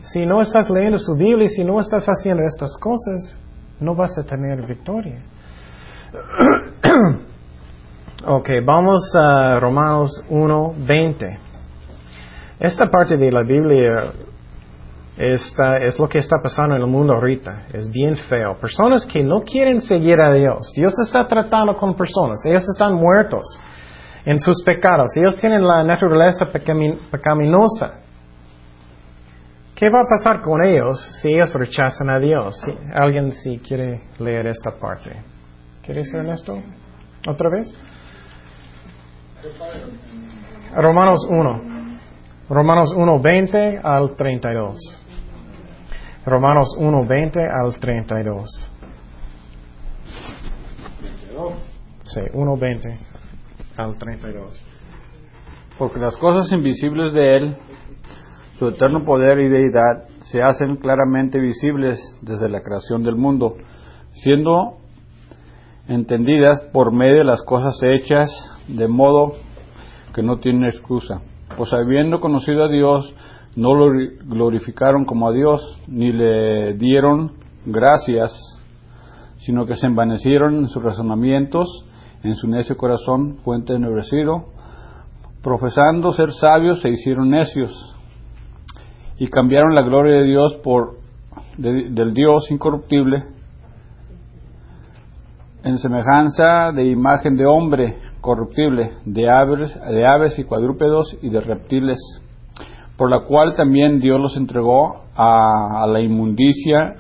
Si 0.04 0.26
no 0.26 0.42
estás 0.42 0.70
leyendo 0.70 1.00
su 1.00 1.16
Biblia, 1.16 1.50
si 1.50 1.66
no 1.66 1.82
estás 1.82 2.06
haciendo 2.06 2.44
estas 2.44 2.78
cosas, 2.80 3.38
no 3.82 3.94
vas 3.94 4.18
a 4.18 4.24
tener 4.24 4.66
victoria. 4.66 5.22
ok, 8.26 8.50
vamos 8.66 9.14
a 9.16 9.60
Romanos 9.60 10.24
1, 10.30 10.76
20. 10.88 11.40
Esta 12.60 12.90
parte 12.90 13.18
de 13.18 13.32
la 13.32 13.44
Biblia 13.44 14.14
esta, 15.18 15.78
es 15.78 15.98
lo 15.98 16.08
que 16.08 16.20
está 16.20 16.38
pasando 16.42 16.76
en 16.76 16.82
el 16.82 16.88
mundo 16.88 17.14
ahorita. 17.14 17.66
Es 17.74 17.90
bien 17.90 18.18
feo. 18.30 18.58
Personas 18.60 19.06
que 19.06 19.24
no 19.24 19.42
quieren 19.42 19.82
seguir 19.82 20.22
a 20.22 20.32
Dios. 20.32 20.72
Dios 20.76 20.94
está 21.04 21.28
tratando 21.28 21.76
con 21.76 21.96
personas. 21.96 22.46
Ellos 22.46 22.64
están 22.70 22.94
muertos 22.94 23.44
en 24.26 24.40
sus 24.40 24.62
pecados. 24.64 25.10
Ellos 25.16 25.36
tienen 25.38 25.66
la 25.66 25.84
naturaleza 25.84 26.46
pecaminosa. 26.46 28.02
¿Qué 29.74 29.90
va 29.90 30.02
a 30.02 30.06
pasar 30.06 30.42
con 30.42 30.64
ellos 30.64 31.00
si 31.22 31.30
ellos 31.30 31.54
rechazan 31.54 32.10
a 32.10 32.20
Dios? 32.20 32.56
¿Alguien 32.94 33.32
si 33.32 33.60
quiere 33.60 34.02
leer 34.20 34.48
esta 34.48 34.72
parte? 34.72 35.12
¿Quieres 35.84 36.12
leer 36.14 36.30
esto? 36.30 36.62
¿Otra 37.28 37.50
vez? 37.50 37.74
Romanos 40.76 41.26
1. 41.30 41.62
Romanos 42.50 42.94
1, 42.96 43.20
20 43.20 43.80
al 43.84 44.16
32. 44.16 45.07
Romanos 46.28 46.76
1, 46.78 47.06
20 47.08 47.40
al 47.40 47.80
32. 47.80 48.72
Sí, 52.04 52.22
1, 52.34 52.58
20 52.58 53.00
al 53.78 53.98
32. 53.98 54.66
Porque 55.78 56.00
las 56.00 56.18
cosas 56.18 56.52
invisibles 56.52 57.14
de 57.14 57.38
Él 57.38 57.58
su 58.60 58.68
eterno 58.68 59.04
poder 59.04 59.40
y 59.40 59.48
deidad 59.48 60.10
se 60.24 60.42
hacen 60.42 60.76
claramente 60.76 61.40
visibles 61.40 61.98
desde 62.22 62.50
la 62.50 62.60
creación 62.60 63.04
del 63.04 63.16
mundo, 63.16 63.56
siendo 64.12 64.80
entendidas 65.88 66.62
por 66.74 66.92
medio 66.92 67.20
de 67.20 67.24
las 67.24 67.42
cosas 67.44 67.80
hechas, 67.84 68.30
de 68.68 68.90
modo 68.90 69.38
que 70.14 70.24
no 70.24 70.40
tienen 70.40 70.66
excusa. 70.66 71.22
Pues 71.56 71.72
habiendo 71.72 72.20
conocido 72.20 72.66
a 72.66 72.68
Dios, 72.68 73.16
no 73.58 73.74
lo 73.74 73.92
glorificaron 74.26 75.04
como 75.04 75.28
a 75.28 75.34
Dios, 75.34 75.82
ni 75.88 76.12
le 76.12 76.76
dieron 76.76 77.32
gracias, 77.66 78.32
sino 79.38 79.66
que 79.66 79.76
se 79.76 79.88
envanecieron 79.88 80.56
en 80.58 80.68
sus 80.68 80.84
razonamientos, 80.84 81.68
en 82.24 82.36
su 82.36 82.48
necio 82.48 82.78
corazón, 82.78 83.40
fuente 83.44 83.74
ennegrecido, 83.74 84.46
profesando 85.42 86.12
ser 86.12 86.32
sabios, 86.34 86.82
se 86.82 86.90
hicieron 86.90 87.32
necios. 87.32 87.96
Y 89.18 89.28
cambiaron 89.28 89.74
la 89.74 89.82
gloria 89.82 90.18
de 90.18 90.26
Dios 90.26 90.56
por 90.64 91.00
del 91.58 92.14
Dios 92.14 92.52
incorruptible 92.52 93.24
en 95.64 95.80
semejanza 95.80 96.72
de 96.72 96.86
imagen 96.86 97.36
de 97.36 97.48
hombre 97.48 97.98
corruptible, 98.22 98.92
de 99.06 99.28
aves, 99.28 99.74
de 99.90 100.06
aves 100.06 100.38
y 100.38 100.44
cuadrúpedos 100.44 101.18
y 101.24 101.30
de 101.30 101.42
reptiles, 101.42 101.98
por 102.98 103.10
la 103.10 103.22
cual 103.26 103.56
también 103.56 104.00
Dios 104.00 104.20
los 104.20 104.36
entregó 104.36 105.04
a, 105.16 105.84
a 105.84 105.88
la 105.88 106.02
inmundicia 106.02 106.96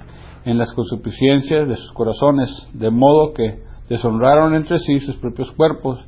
en 0.45 0.57
las 0.57 0.71
consuficiencias 0.73 1.67
de 1.67 1.75
sus 1.75 1.91
corazones, 1.91 2.49
de 2.73 2.89
modo 2.89 3.33
que 3.33 3.63
deshonraron 3.89 4.55
entre 4.55 4.79
sí 4.79 4.99
sus 4.99 5.17
propios 5.17 5.51
cuerpos, 5.51 5.99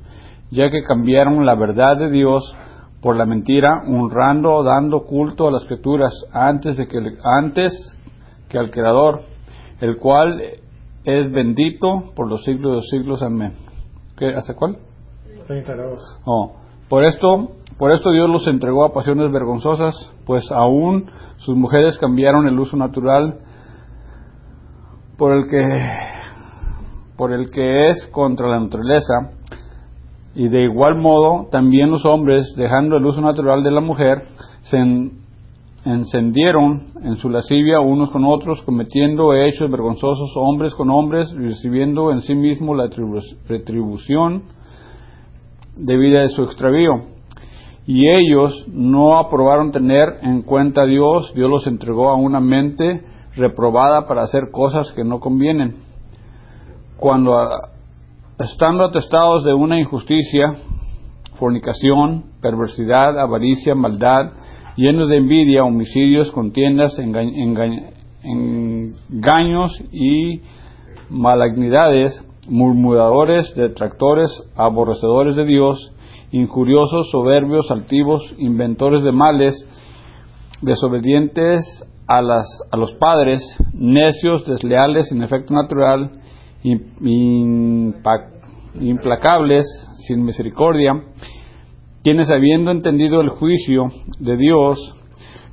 ya 0.51 0.69
que 0.69 0.83
cambiaron 0.83 1.45
la 1.45 1.55
verdad 1.55 1.97
de 1.97 2.09
Dios 2.09 2.55
por 3.01 3.15
la 3.15 3.25
mentira, 3.25 3.81
honrando 3.87 4.53
o 4.53 4.63
dando 4.63 5.05
culto 5.05 5.47
a 5.47 5.51
las 5.51 5.65
criaturas 5.65 6.13
antes, 6.31 6.77
de 6.77 6.87
que, 6.87 6.97
antes 7.23 7.73
que 8.49 8.57
al 8.57 8.71
Creador, 8.71 9.21
el 9.79 9.97
cual 9.97 10.41
es 11.05 11.31
bendito 11.31 12.11
por 12.15 12.29
los 12.29 12.43
siglos 12.43 12.71
de 12.71 12.75
los 12.77 12.89
siglos. 12.89 13.21
Amén. 13.21 13.53
¿Qué, 14.17 14.27
¿Hasta 14.27 14.55
cuál? 14.55 14.77
32. 15.47 15.99
Oh, 16.25 16.55
por 16.89 17.05
esto, 17.05 17.51
por 17.79 17.91
esto 17.91 18.11
Dios 18.11 18.29
los 18.29 18.45
entregó 18.45 18.85
a 18.85 18.93
pasiones 18.93 19.31
vergonzosas, 19.31 19.95
pues 20.25 20.51
aún 20.51 21.09
sus 21.37 21.55
mujeres 21.55 21.97
cambiaron 21.97 22.47
el 22.47 22.59
uso 22.59 22.77
natural 22.77 23.39
por 25.17 25.31
el 25.31 25.49
que 25.49 25.87
por 27.17 27.33
el 27.33 27.49
que 27.49 27.89
es 27.89 28.07
contra 28.11 28.47
la 28.47 28.59
naturaleza 28.59 29.31
y 30.35 30.47
de 30.47 30.63
igual 30.63 30.95
modo, 30.95 31.47
también 31.51 31.89
los 31.89 32.05
hombres, 32.05 32.53
dejando 32.55 32.97
el 32.97 33.05
uso 33.05 33.19
natural 33.19 33.63
de 33.63 33.71
la 33.71 33.81
mujer, 33.81 34.23
se 34.61 34.77
encendieron 35.85 36.83
en 37.03 37.15
su 37.17 37.29
lascivia 37.29 37.79
unos 37.79 38.11
con 38.11 38.23
otros, 38.25 38.61
cometiendo 38.61 39.33
hechos 39.33 39.69
vergonzosos 39.71 40.31
hombres 40.35 40.75
con 40.75 40.89
hombres, 40.91 41.33
recibiendo 41.33 42.11
en 42.11 42.21
sí 42.21 42.35
mismo 42.35 42.75
la 42.75 42.89
retribución 43.47 44.43
debida 45.75 46.21
de 46.21 46.29
su 46.29 46.43
extravío. 46.43 47.18
Y 47.91 48.07
ellos 48.07 48.67
no 48.71 49.17
aprobaron 49.17 49.71
tener 49.71 50.19
en 50.21 50.43
cuenta 50.43 50.83
a 50.83 50.85
Dios, 50.85 51.33
Dios 51.33 51.49
los 51.49 51.65
entregó 51.65 52.11
a 52.11 52.15
una 52.17 52.39
mente 52.39 53.03
reprobada 53.35 54.07
para 54.07 54.21
hacer 54.21 54.51
cosas 54.51 54.93
que 54.93 55.03
no 55.03 55.19
convienen. 55.19 55.77
Cuando 56.97 57.35
estando 58.37 58.83
atestados 58.83 59.43
de 59.43 59.55
una 59.55 59.79
injusticia, 59.79 60.55
fornicación, 61.39 62.25
perversidad, 62.43 63.17
avaricia, 63.19 63.73
maldad, 63.73 64.33
llenos 64.75 65.09
de 65.09 65.17
envidia, 65.17 65.63
homicidios, 65.63 66.29
contiendas, 66.29 66.95
engaños 66.99 67.81
y 69.91 70.41
malignidades, 71.09 72.23
murmuradores, 72.47 73.51
detractores, 73.55 74.29
aborrecedores 74.55 75.35
de 75.35 75.45
Dios, 75.45 75.91
injuriosos, 76.31 77.09
soberbios, 77.11 77.71
altivos, 77.71 78.35
inventores 78.37 79.03
de 79.03 79.11
males, 79.11 79.55
desobedientes 80.61 81.61
a, 82.07 82.21
las, 82.21 82.45
a 82.71 82.77
los 82.77 82.93
padres, 82.93 83.41
necios, 83.73 84.45
desleales, 84.45 85.09
sin 85.09 85.23
efecto 85.23 85.53
natural, 85.53 86.11
implacables, 88.75 89.65
sin 90.07 90.23
misericordia, 90.23 91.03
quienes 92.03 92.29
habiendo 92.29 92.71
entendido 92.71 93.21
el 93.21 93.29
juicio 93.29 93.91
de 94.19 94.37
Dios, 94.37 94.95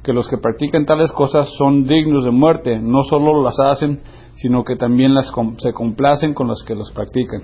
que 0.03 0.13
los 0.13 0.29
que 0.29 0.39
practican 0.39 0.87
tales 0.87 1.11
cosas 1.13 1.49
son 1.59 1.85
dignos 1.85 2.25
de 2.25 2.31
muerte, 2.31 2.79
no 2.81 3.03
solo 3.05 3.43
las 3.43 3.59
hacen, 3.59 4.01
sino 4.37 4.63
que 4.63 4.77
también 4.77 5.15
las 5.15 5.33
se 5.59 5.73
complacen 5.73 6.33
con 6.33 6.47
los 6.47 6.63
que 6.63 6.75
los 6.75 6.93
practican. 6.93 7.43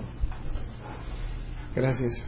Gracias. 1.75 2.25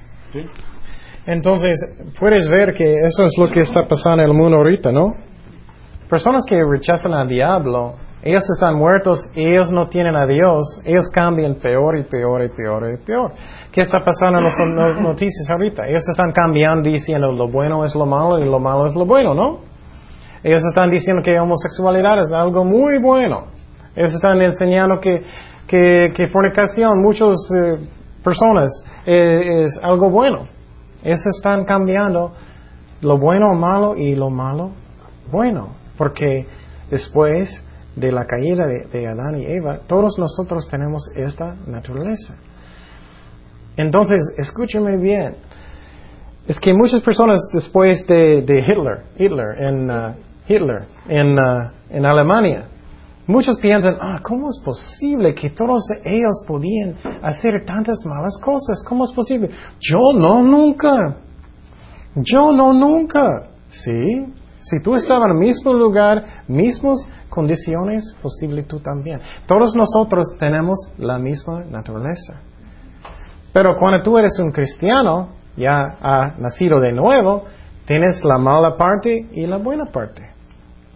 Entonces, 1.27 1.77
puedes 2.19 2.49
ver 2.49 2.75
que 2.75 3.01
eso 3.01 3.25
es 3.25 3.33
lo 3.39 3.51
que 3.51 3.61
está 3.61 3.87
pasando 3.87 4.23
en 4.23 4.31
el 4.31 4.37
mundo 4.37 4.59
ahorita, 4.59 4.93
¿no? 4.93 5.15
Personas 6.09 6.45
que 6.47 6.57
rechazan 6.63 7.15
al 7.15 7.29
diablo 7.29 7.95
ellos 8.27 8.43
están 8.55 8.77
muertos, 8.77 9.21
ellos 9.35 9.71
no 9.71 9.87
tienen 9.89 10.17
a 10.17 10.27
Dios, 10.27 10.81
ellos 10.87 11.11
cambian 11.13 11.57
peor 11.57 11.99
y 11.99 12.05
peor 12.05 12.43
y 12.43 12.49
peor 12.49 12.91
y 12.95 13.05
peor. 13.05 13.33
¿Qué 13.71 13.83
está 13.83 14.03
pasando 14.03 14.39
en 14.39 14.45
las 14.45 14.99
noticias 14.99 15.47
ahorita? 15.51 15.87
Ellos 15.87 16.09
están 16.09 16.33
cambiando 16.33 16.89
diciendo 16.89 17.31
lo 17.31 17.49
bueno 17.49 17.85
es 17.85 17.95
lo 17.95 18.07
malo 18.07 18.39
y 18.39 18.47
lo 18.47 18.59
malo 18.59 18.87
es 18.87 18.95
lo 18.95 19.05
bueno, 19.05 19.35
¿no? 19.35 19.59
Ellos 20.43 20.63
están 20.71 20.89
diciendo 20.89 21.23
que 21.23 21.39
homosexualidad 21.39 22.21
es 22.21 22.33
algo 22.33 22.65
muy 22.65 22.99
bueno. 22.99 23.49
Ellos 23.95 24.15
están 24.15 24.41
enseñando 24.41 25.01
que, 25.01 25.23
que, 25.67 26.29
fornicación, 26.33 27.03
muchas 27.03 27.37
eh, 27.55 27.77
personas, 28.25 28.71
eh, 29.05 29.65
es 29.65 29.79
algo 29.83 30.09
bueno. 30.09 30.45
Ellos 31.05 31.25
están 31.27 31.65
cambiando 31.65 32.33
lo 33.03 33.19
bueno 33.19 33.55
malo 33.55 33.97
y 33.97 34.15
lo 34.15 34.31
malo 34.31 34.73
bueno. 35.31 35.77
Porque 35.97 36.47
después 36.91 37.49
de 37.95 38.11
la 38.11 38.27
caída 38.27 38.67
de, 38.67 39.07
Adán 39.07 39.37
y 39.39 39.47
Eva, 39.47 39.81
todos 39.87 40.19
nosotros 40.19 40.67
tenemos 40.69 41.09
esta 41.15 41.55
naturaleza. 41.67 42.35
Entonces, 43.77 44.35
escúcheme 44.37 44.97
bien. 44.97 45.37
Es 46.49 46.59
que 46.59 46.75
muchas 46.75 47.01
personas 47.03 47.41
después 47.53 48.07
de, 48.07 48.45
Hitler, 48.67 49.05
Hitler 49.17 49.63
en, 49.63 49.91
uh, 49.91 50.15
Hitler 50.49 50.85
en, 51.09 51.39
uh, 51.39 51.71
en 51.91 52.05
Alemania, 52.05 52.69
muchos 53.27 53.59
piensan, 53.59 53.97
ah, 54.01 54.19
¿cómo 54.23 54.49
es 54.49 54.61
posible 54.65 55.35
que 55.35 55.51
todos 55.51 55.85
ellos 56.05 56.45
podían 56.47 56.97
hacer 57.23 57.65
tantas 57.67 58.05
malas 58.05 58.39
cosas? 58.43 58.83
¿Cómo 58.89 59.05
es 59.05 59.13
posible? 59.13 59.51
Yo 59.81 60.01
no, 60.15 60.43
nunca. 60.43 61.17
Yo 62.17 62.53
no, 62.53 62.73
nunca. 62.73 63.49
Sí, 63.69 64.27
si 64.61 64.83
tú 64.83 64.95
estabas 64.95 65.27
en 65.27 65.37
el 65.37 65.39
mismo 65.39 65.73
lugar, 65.73 66.45
mismos 66.49 67.07
condiciones, 67.29 68.15
posible 68.23 68.63
tú 68.63 68.81
también. 68.81 69.21
Todos 69.47 69.75
nosotros 69.75 70.25
tenemos 70.39 70.79
la 70.97 71.19
misma 71.19 71.65
naturaleza. 71.65 72.41
Pero 73.53 73.77
cuando 73.79 74.03
tú 74.03 74.17
eres 74.17 74.39
un 74.39 74.51
cristiano, 74.51 75.31
ya 75.57 75.97
ha 76.01 76.35
nacido 76.39 76.81
de 76.81 76.93
nuevo, 76.93 77.45
tienes 77.85 78.25
la 78.25 78.39
mala 78.39 78.77
parte 78.77 79.29
y 79.33 79.47
la 79.47 79.59
buena 79.59 79.87
parte. 79.87 80.23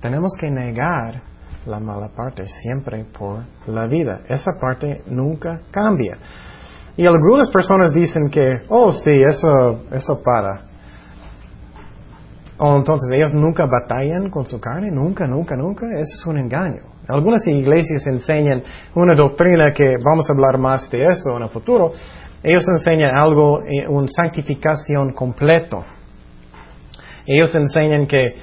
Tenemos 0.01 0.33
que 0.41 0.51
negar 0.51 1.28
la 1.69 1.79
mala 1.79 2.09
parte 2.09 2.47
siempre 2.47 3.05
por 3.17 3.43
la 3.67 3.87
vida. 3.87 4.21
Esa 4.29 4.53
parte 4.61 5.03
nunca 5.07 5.61
cambia. 5.71 6.17
Y 6.97 7.07
algunas 7.07 7.51
personas 7.51 7.93
dicen 7.93 8.29
que, 8.29 8.63
oh 8.69 8.91
sí, 8.91 9.13
eso, 9.29 9.85
eso 9.93 10.21
para. 10.25 10.63
O 12.59 12.77
entonces 12.77 13.11
ellos 13.15 13.33
nunca 13.35 13.67
batallan 13.67 14.31
con 14.31 14.47
su 14.47 14.61
carne, 14.61 14.91
nunca, 14.91 15.27
nunca, 15.27 15.55
nunca. 15.55 15.87
Eso 15.95 16.15
es 16.19 16.27
un 16.27 16.39
engaño. 16.39 16.83
Algunas 17.07 17.47
iglesias 17.47 18.05
enseñan 18.07 18.63
una 18.95 19.15
doctrina 19.15 19.73
que 19.73 19.95
vamos 20.05 20.29
a 20.29 20.33
hablar 20.33 20.59
más 20.59 20.91
de 20.91 21.05
eso 21.05 21.37
en 21.37 21.43
el 21.43 21.49
futuro. 21.51 21.93
Ellos 22.43 22.65
enseñan 22.69 23.17
algo, 23.17 23.63
eh, 23.63 23.87
una 23.87 24.09
santificación 24.09 25.13
completo. 25.13 25.85
Ellos 27.27 27.55
enseñan 27.55 28.07
que 28.07 28.35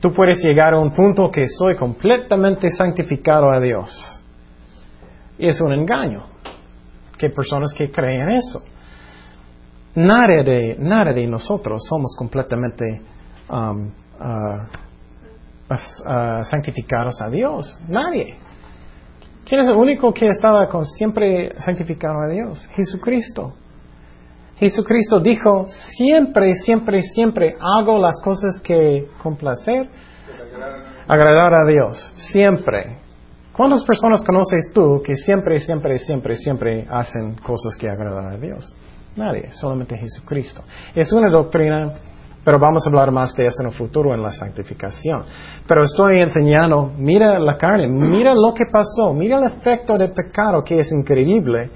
tú 0.00 0.12
puedes 0.12 0.42
llegar 0.42 0.74
a 0.74 0.78
un 0.78 0.92
punto 0.92 1.30
que 1.30 1.46
soy 1.46 1.76
completamente 1.76 2.68
santificado 2.70 3.50
a 3.50 3.60
Dios. 3.60 3.90
Y 5.38 5.46
es 5.46 5.60
un 5.60 5.72
engaño. 5.72 6.24
Que 7.16 7.30
personas 7.30 7.72
que 7.76 7.90
creen 7.90 8.30
eso. 8.30 8.62
Nada 9.94 10.42
de, 10.42 10.76
nada 10.78 11.12
de 11.12 11.26
nosotros 11.26 11.82
somos 11.88 12.14
completamente 12.16 13.02
um, 13.50 13.90
uh, 14.20 14.62
uh, 15.70 16.42
santificados 16.44 17.20
a 17.20 17.28
Dios. 17.28 17.78
Nadie. 17.88 18.38
¿Quién 19.44 19.60
es 19.62 19.68
el 19.68 19.76
único 19.76 20.12
que 20.14 20.28
estaba 20.28 20.68
con, 20.68 20.84
siempre 20.84 21.52
santificado 21.58 22.20
a 22.20 22.28
Dios? 22.28 22.66
Jesucristo. 22.76 23.52
Jesucristo 24.60 25.20
dijo, 25.20 25.66
siempre, 25.96 26.54
siempre, 26.54 27.00
siempre 27.00 27.56
hago 27.58 27.98
las 27.98 28.20
cosas 28.22 28.60
que 28.62 29.08
con 29.22 29.34
placer 29.36 29.88
agradar 31.08 31.54
a 31.54 31.66
Dios. 31.66 32.12
Siempre. 32.14 32.98
¿Cuántas 33.54 33.82
personas 33.84 34.22
conoces 34.22 34.70
tú 34.74 35.00
que 35.02 35.14
siempre, 35.14 35.58
siempre, 35.60 35.98
siempre, 35.98 36.36
siempre 36.36 36.86
hacen 36.90 37.36
cosas 37.36 37.74
que 37.74 37.88
agradan 37.88 38.34
a 38.34 38.36
Dios? 38.36 38.76
Nadie, 39.16 39.50
solamente 39.52 39.96
Jesucristo. 39.96 40.62
Es 40.94 41.10
una 41.10 41.30
doctrina, 41.30 41.94
pero 42.44 42.58
vamos 42.58 42.86
a 42.86 42.90
hablar 42.90 43.10
más 43.10 43.34
de 43.34 43.46
eso 43.46 43.62
en 43.62 43.68
el 43.70 43.74
futuro 43.74 44.14
en 44.14 44.22
la 44.22 44.30
santificación. 44.30 45.24
Pero 45.66 45.84
estoy 45.84 46.20
enseñando, 46.20 46.92
mira 46.98 47.38
la 47.38 47.56
carne, 47.56 47.88
mira 47.88 48.34
lo 48.34 48.52
que 48.52 48.64
pasó, 48.70 49.14
mira 49.14 49.38
el 49.38 49.44
efecto 49.44 49.96
del 49.96 50.12
pecado 50.12 50.62
que 50.62 50.80
es 50.80 50.92
increíble 50.92 51.70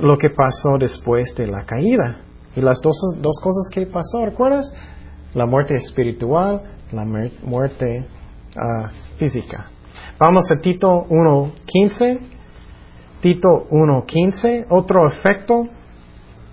lo 0.00 0.16
que 0.16 0.30
pasó 0.30 0.76
después 0.78 1.34
de 1.36 1.46
la 1.46 1.64
caída. 1.64 2.18
Y 2.54 2.60
las 2.60 2.80
dos, 2.80 2.96
dos 3.20 3.40
cosas 3.42 3.68
que 3.72 3.86
pasó, 3.86 4.24
¿recuerdas? 4.24 4.72
La 5.34 5.46
muerte 5.46 5.74
espiritual, 5.74 6.62
la 6.92 7.04
muerte 7.04 8.06
uh, 8.56 8.88
física. 9.18 9.70
Vamos 10.18 10.50
a 10.50 10.60
Tito 10.60 11.06
1.15. 11.08 12.18
Tito 13.20 13.68
1.15. 13.70 14.66
Otro 14.70 15.06
efecto. 15.08 15.64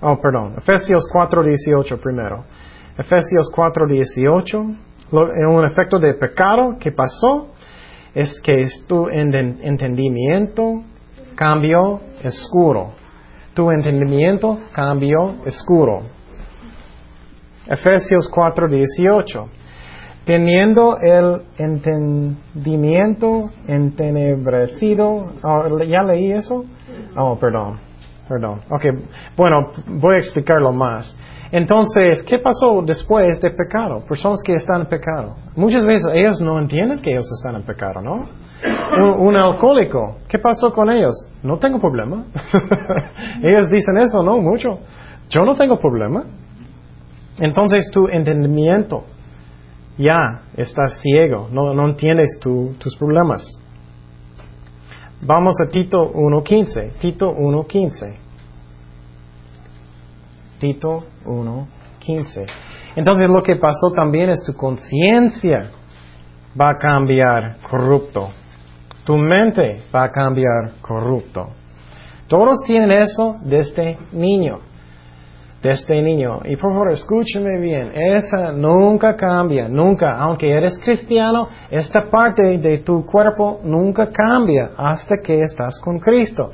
Oh, 0.02 0.20
perdón. 0.22 0.56
Efesios 0.58 1.04
4.18 1.12 2.00
primero. 2.00 2.44
Efesios 2.98 3.50
4.18. 3.56 4.78
Un 5.12 5.66
efecto 5.66 6.00
de 6.00 6.16
pecado 6.16 6.78
que 6.80 6.92
pasó 6.92 7.54
es 8.14 8.40
que 8.42 8.68
tu 8.88 9.08
entendimiento 9.08 10.84
cambió 11.36 12.02
oscuro 12.24 13.05
tu 13.56 13.72
entendimiento 13.72 14.60
cambió 14.72 15.38
oscuro. 15.46 16.04
Efesios 17.66 18.30
4:18. 18.32 19.50
Teniendo 20.26 20.98
el 21.02 21.42
entendimiento 21.58 23.50
entenebrecido. 23.68 25.32
Oh, 25.44 25.80
¿Ya 25.84 26.04
leí 26.04 26.32
eso? 26.32 26.66
Oh, 27.16 27.38
perdón. 27.40 27.80
Perdón. 28.28 28.62
Ok, 28.70 28.86
bueno, 29.38 29.72
voy 29.88 30.16
a 30.16 30.18
explicarlo 30.18 30.74
más. 30.74 31.16
Entonces, 31.52 32.24
¿qué 32.24 32.40
pasó 32.40 32.82
después 32.84 33.40
de 33.40 33.52
pecado? 33.52 34.04
Personas 34.08 34.40
que 34.44 34.54
están 34.54 34.82
en 34.82 34.88
pecado. 34.88 35.36
Muchas 35.56 35.86
veces 35.86 36.08
ellos 36.14 36.42
no 36.42 36.60
entienden 36.60 37.00
que 37.00 37.12
ellos 37.12 37.28
están 37.38 37.56
en 37.56 37.62
pecado, 37.62 38.02
¿no? 38.02 38.28
Un, 39.20 39.36
alcohólico, 39.36 40.18
¿qué 40.28 40.40
pasó 40.40 40.72
con 40.74 40.90
ellos? 40.90 41.14
No 41.44 41.58
tengo 41.58 41.80
problema. 41.80 42.26
ellos 43.44 43.70
dicen 43.70 43.98
eso, 43.98 44.24
no, 44.24 44.38
mucho. 44.38 44.80
Yo 45.30 45.44
no 45.44 45.56
tengo 45.56 45.80
problema. 45.80 46.24
Entonces 47.40 47.90
tu 47.92 48.08
entendimiento 48.08 49.04
ya 49.98 50.44
está 50.56 50.88
ciego, 50.88 51.50
no, 51.52 51.74
no 51.74 51.88
entiendes 51.88 52.40
tus 52.40 52.96
problemas. 52.98 53.46
Vamos 55.22 55.56
a 55.66 55.70
Tito 55.70 56.12
1.15. 56.14 56.98
Tito 57.00 57.32
1.15. 57.32 58.16
Tito 60.60 61.04
1.15. 61.26 62.46
Entonces 62.96 63.30
lo 63.30 63.42
que 63.42 63.56
pasó 63.56 63.92
también 63.96 64.30
es 64.30 64.44
tu 64.46 64.54
conciencia 64.54 65.72
va 66.60 66.70
a 66.70 66.78
cambiar 66.78 67.58
corrupto. 67.70 68.30
Tu 69.06 69.16
mente 69.16 69.84
va 69.94 70.04
a 70.04 70.12
cambiar 70.12 70.82
corrupto. 70.82 71.50
Todos 72.28 72.64
tienen 72.66 72.92
eso 72.92 73.38
desde 73.44 73.98
niño. 74.12 74.60
Desde 75.62 76.02
niño. 76.02 76.42
Y 76.46 76.56
por 76.58 76.72
favor, 76.72 76.92
escúcheme 76.92 77.60
bien. 77.60 77.92
Esa 77.94 78.52
nunca 78.52 79.16
cambia. 79.16 79.68
Nunca. 79.70 80.18
Aunque 80.18 80.52
eres 80.52 80.78
cristiano, 80.80 81.48
esta 81.70 82.10
parte 82.10 82.58
de 82.58 82.80
tu 82.80 83.06
cuerpo 83.06 83.62
nunca 83.64 84.10
cambia 84.12 84.72
hasta 84.76 85.18
que 85.24 85.40
estás 85.42 85.80
con 85.80 86.00
Cristo. 86.00 86.52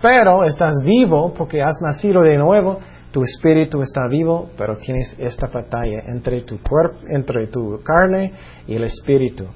Pero 0.00 0.44
estás 0.44 0.74
vivo 0.84 1.32
porque 1.34 1.62
has 1.62 1.80
nacido 1.82 2.22
de 2.22 2.36
nuevo 2.36 2.78
tu 3.14 3.22
espíritu 3.22 3.80
está 3.80 4.08
vivo, 4.08 4.50
pero 4.58 4.76
tienes 4.76 5.14
esta 5.20 5.46
batalla 5.46 6.02
entre 6.08 6.40
tu 6.40 6.58
cuerpo, 6.60 6.98
entre 7.08 7.46
tu 7.46 7.80
carne 7.84 8.32
y 8.66 8.74
el 8.74 8.82
espíritu. 8.82 9.46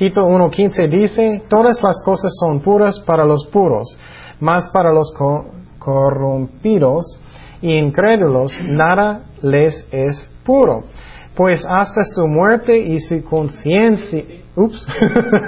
Tito 0.00 0.24
1.15 0.24 0.88
dice, 0.88 1.42
todas 1.50 1.82
las 1.82 2.02
cosas 2.02 2.32
son 2.40 2.60
puras 2.60 2.98
para 3.00 3.26
los 3.26 3.46
puros, 3.48 3.98
más 4.40 4.70
para 4.72 4.94
los 4.94 5.12
corrompidos 5.78 7.20
y 7.60 7.76
incrédulos 7.76 8.50
nada 8.66 9.24
les 9.42 9.86
es 9.92 10.30
puro, 10.42 10.84
pues 11.36 11.66
hasta 11.68 12.02
su 12.14 12.26
muerte 12.28 12.78
y 12.78 12.98
su 12.98 13.22
conciencia, 13.24 14.24
ups, 14.56 14.86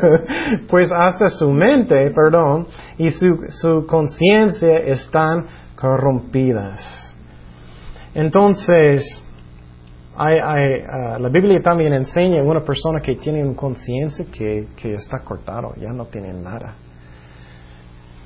pues 0.68 0.92
hasta 0.92 1.28
su 1.28 1.50
mente, 1.50 2.11
perdón, 2.11 2.66
y 2.98 3.09
su, 3.09 3.28
su 3.48 3.86
conciencia 3.86 4.80
están 4.80 5.46
corrompidas. 5.76 7.14
Entonces, 8.12 9.03
ah, 10.24 11.18
la 11.18 11.28
Biblia 11.28 11.60
también 11.62 11.92
enseña 11.92 12.40
a 12.40 12.44
una 12.44 12.62
persona 12.62 13.00
que 13.00 13.16
tiene 13.16 13.42
una 13.42 13.56
conciencia 13.56 14.26
que, 14.30 14.94
está 14.94 15.20
cortado, 15.20 15.74
ya 15.76 15.90
no 15.90 16.06
tiene 16.06 16.32
nada. 16.32 16.76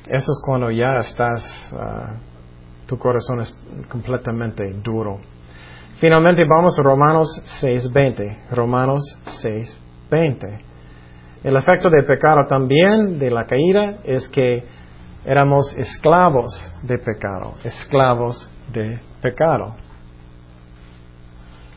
Eso 0.06 0.32
es 0.32 0.42
cuando 0.44 0.70
ya 0.70 0.96
estás, 0.98 1.74
ah, 1.78 2.14
tu 2.86 2.98
corazón 2.98 3.40
es 3.40 3.52
completamente 3.88 4.72
duro. 4.82 5.20
Finalmente 5.98 6.44
vamos 6.48 6.78
a 6.78 6.82
Romanos 6.82 7.28
6.20. 7.62 8.50
Romanos 8.50 9.02
6.20. 9.42 10.60
El 11.42 11.56
efecto 11.56 11.88
del 11.88 12.04
pecado 12.04 12.46
también, 12.48 13.18
de 13.18 13.30
la 13.30 13.46
caída, 13.46 13.98
es 14.04 14.28
que 14.28 14.64
éramos 15.24 15.74
esclavos 15.76 16.72
de 16.82 16.98
pecado, 16.98 17.54
esclavos 17.64 18.50
de 18.72 19.00
pecado. 19.20 19.74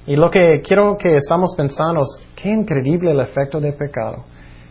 Y 0.09 0.15
lo 0.15 0.31
que 0.31 0.59
quiero 0.63 0.97
que 0.97 1.15
estamos 1.15 1.53
pensando 1.55 2.01
es, 2.01 2.19
qué 2.35 2.49
increíble 2.49 3.11
el 3.11 3.19
efecto 3.19 3.59
del 3.59 3.75
pecado, 3.75 4.25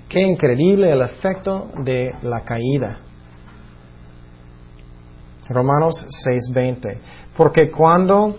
qué 0.08 0.20
increíble 0.20 0.90
el 0.90 1.00
efecto 1.00 1.68
de 1.84 2.12
la 2.22 2.40
caída. 2.40 2.98
Romanos 5.48 6.04
6:20. 6.26 6.98
Porque 7.36 7.70
cuando 7.70 8.36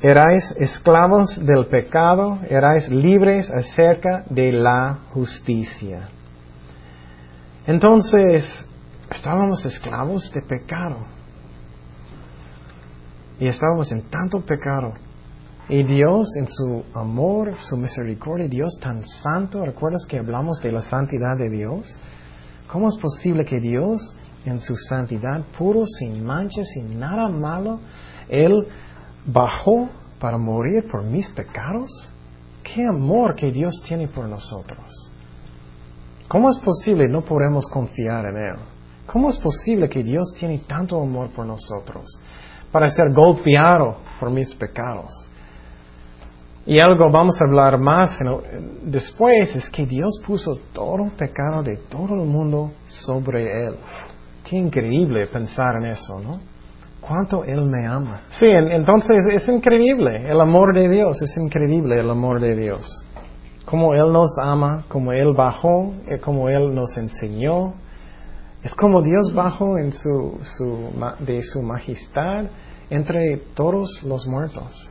erais 0.00 0.54
esclavos 0.60 1.44
del 1.44 1.66
pecado, 1.66 2.38
erais 2.48 2.88
libres 2.88 3.50
acerca 3.50 4.22
de 4.30 4.52
la 4.52 4.98
justicia. 5.12 6.10
Entonces, 7.66 8.48
estábamos 9.10 9.66
esclavos 9.66 10.30
de 10.32 10.42
pecado. 10.42 10.98
Y 13.40 13.48
estábamos 13.48 13.90
en 13.90 14.02
tanto 14.08 14.40
pecado. 14.42 15.07
Y 15.70 15.82
Dios 15.82 16.34
en 16.38 16.48
su 16.48 16.82
amor, 16.94 17.54
su 17.58 17.76
misericordia, 17.76 18.48
Dios 18.48 18.78
tan 18.80 19.04
santo, 19.04 19.62
¿recuerdas 19.66 20.06
que 20.08 20.18
hablamos 20.18 20.58
de 20.62 20.72
la 20.72 20.80
santidad 20.80 21.36
de 21.36 21.50
Dios? 21.50 21.94
¿Cómo 22.68 22.88
es 22.88 22.96
posible 22.96 23.44
que 23.44 23.60
Dios 23.60 24.00
en 24.46 24.60
su 24.60 24.74
santidad, 24.76 25.44
puro, 25.58 25.84
sin 25.84 26.24
manchas, 26.24 26.66
sin 26.72 26.98
nada 26.98 27.28
malo, 27.28 27.80
Él 28.30 28.66
bajó 29.26 29.90
para 30.18 30.38
morir 30.38 30.88
por 30.90 31.04
mis 31.04 31.28
pecados? 31.30 31.90
¿Qué 32.62 32.86
amor 32.86 33.34
que 33.34 33.50
Dios 33.50 33.74
tiene 33.86 34.08
por 34.08 34.26
nosotros? 34.26 35.12
¿Cómo 36.28 36.48
es 36.48 36.58
posible 36.60 37.08
no 37.08 37.20
podemos 37.20 37.66
confiar 37.70 38.24
en 38.24 38.36
Él? 38.36 38.56
¿Cómo 39.06 39.28
es 39.28 39.36
posible 39.36 39.88
que 39.90 40.02
Dios 40.02 40.34
tiene 40.38 40.60
tanto 40.66 40.98
amor 40.98 41.30
por 41.34 41.44
nosotros 41.44 42.06
para 42.72 42.88
ser 42.88 43.12
golpeado 43.12 43.98
por 44.18 44.30
mis 44.30 44.54
pecados? 44.54 45.10
Y 46.68 46.80
algo 46.80 47.10
vamos 47.10 47.34
a 47.40 47.46
hablar 47.46 47.78
más 47.78 48.18
después 48.82 49.56
es 49.56 49.70
que 49.70 49.86
Dios 49.86 50.20
puso 50.26 50.54
todo 50.74 51.06
el 51.06 51.12
pecado 51.12 51.62
de 51.62 51.78
todo 51.88 52.14
el 52.14 52.28
mundo 52.28 52.72
sobre 52.86 53.64
Él. 53.64 53.76
Qué 54.44 54.56
increíble 54.56 55.26
pensar 55.32 55.76
en 55.80 55.86
eso, 55.86 56.20
¿no? 56.20 56.40
Cuánto 57.00 57.42
Él 57.42 57.64
me 57.64 57.86
ama. 57.86 58.20
Sí, 58.38 58.48
entonces 58.50 59.24
es 59.32 59.48
increíble. 59.48 60.30
El 60.30 60.42
amor 60.42 60.74
de 60.74 60.90
Dios 60.90 61.22
es 61.22 61.34
increíble, 61.38 62.00
el 62.00 62.10
amor 62.10 62.38
de 62.38 62.54
Dios. 62.54 62.86
Como 63.64 63.94
Él 63.94 64.12
nos 64.12 64.36
ama, 64.38 64.84
como 64.88 65.12
Él 65.12 65.32
bajó, 65.34 65.94
eh, 66.06 66.18
como 66.18 66.50
Él 66.50 66.74
nos 66.74 66.94
enseñó. 66.98 67.72
Es 68.62 68.74
como 68.74 69.00
Dios 69.00 69.32
bajó 69.34 69.78
en 69.78 69.92
su, 69.92 70.38
su, 70.58 70.90
de 71.24 71.40
su 71.40 71.62
majestad 71.62 72.44
entre 72.90 73.38
todos 73.54 74.02
los 74.04 74.26
muertos. 74.26 74.90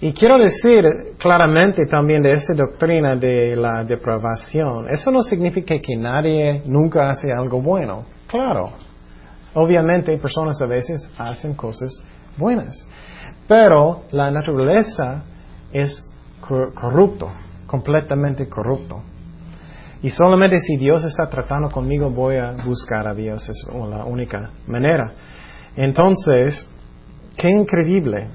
Y 0.00 0.12
quiero 0.12 0.38
decir 0.38 0.84
claramente 1.18 1.86
también 1.86 2.20
de 2.20 2.32
esa 2.32 2.52
doctrina 2.54 3.14
de 3.16 3.56
la 3.56 3.82
depravación, 3.82 4.88
eso 4.90 5.10
no 5.10 5.22
significa 5.22 5.78
que 5.78 5.96
nadie 5.96 6.62
nunca 6.66 7.08
hace 7.08 7.32
algo 7.32 7.62
bueno. 7.62 8.04
Claro, 8.26 8.72
obviamente 9.54 10.16
personas 10.18 10.60
a 10.60 10.66
veces 10.66 11.08
hacen 11.16 11.54
cosas 11.54 11.90
buenas, 12.36 12.76
pero 13.48 14.02
la 14.10 14.30
naturaleza 14.30 15.24
es 15.72 16.04
corrupto, 16.40 17.30
completamente 17.66 18.48
corrupto. 18.48 19.02
Y 20.02 20.10
solamente 20.10 20.60
si 20.60 20.76
Dios 20.76 21.04
está 21.04 21.24
tratando 21.24 21.68
conmigo 21.68 22.10
voy 22.10 22.36
a 22.36 22.52
buscar 22.66 23.08
a 23.08 23.14
Dios, 23.14 23.48
es 23.48 23.66
la 23.72 24.04
única 24.04 24.50
manera. 24.66 25.10
Entonces, 25.74 26.68
qué 27.38 27.48
increíble 27.48 28.28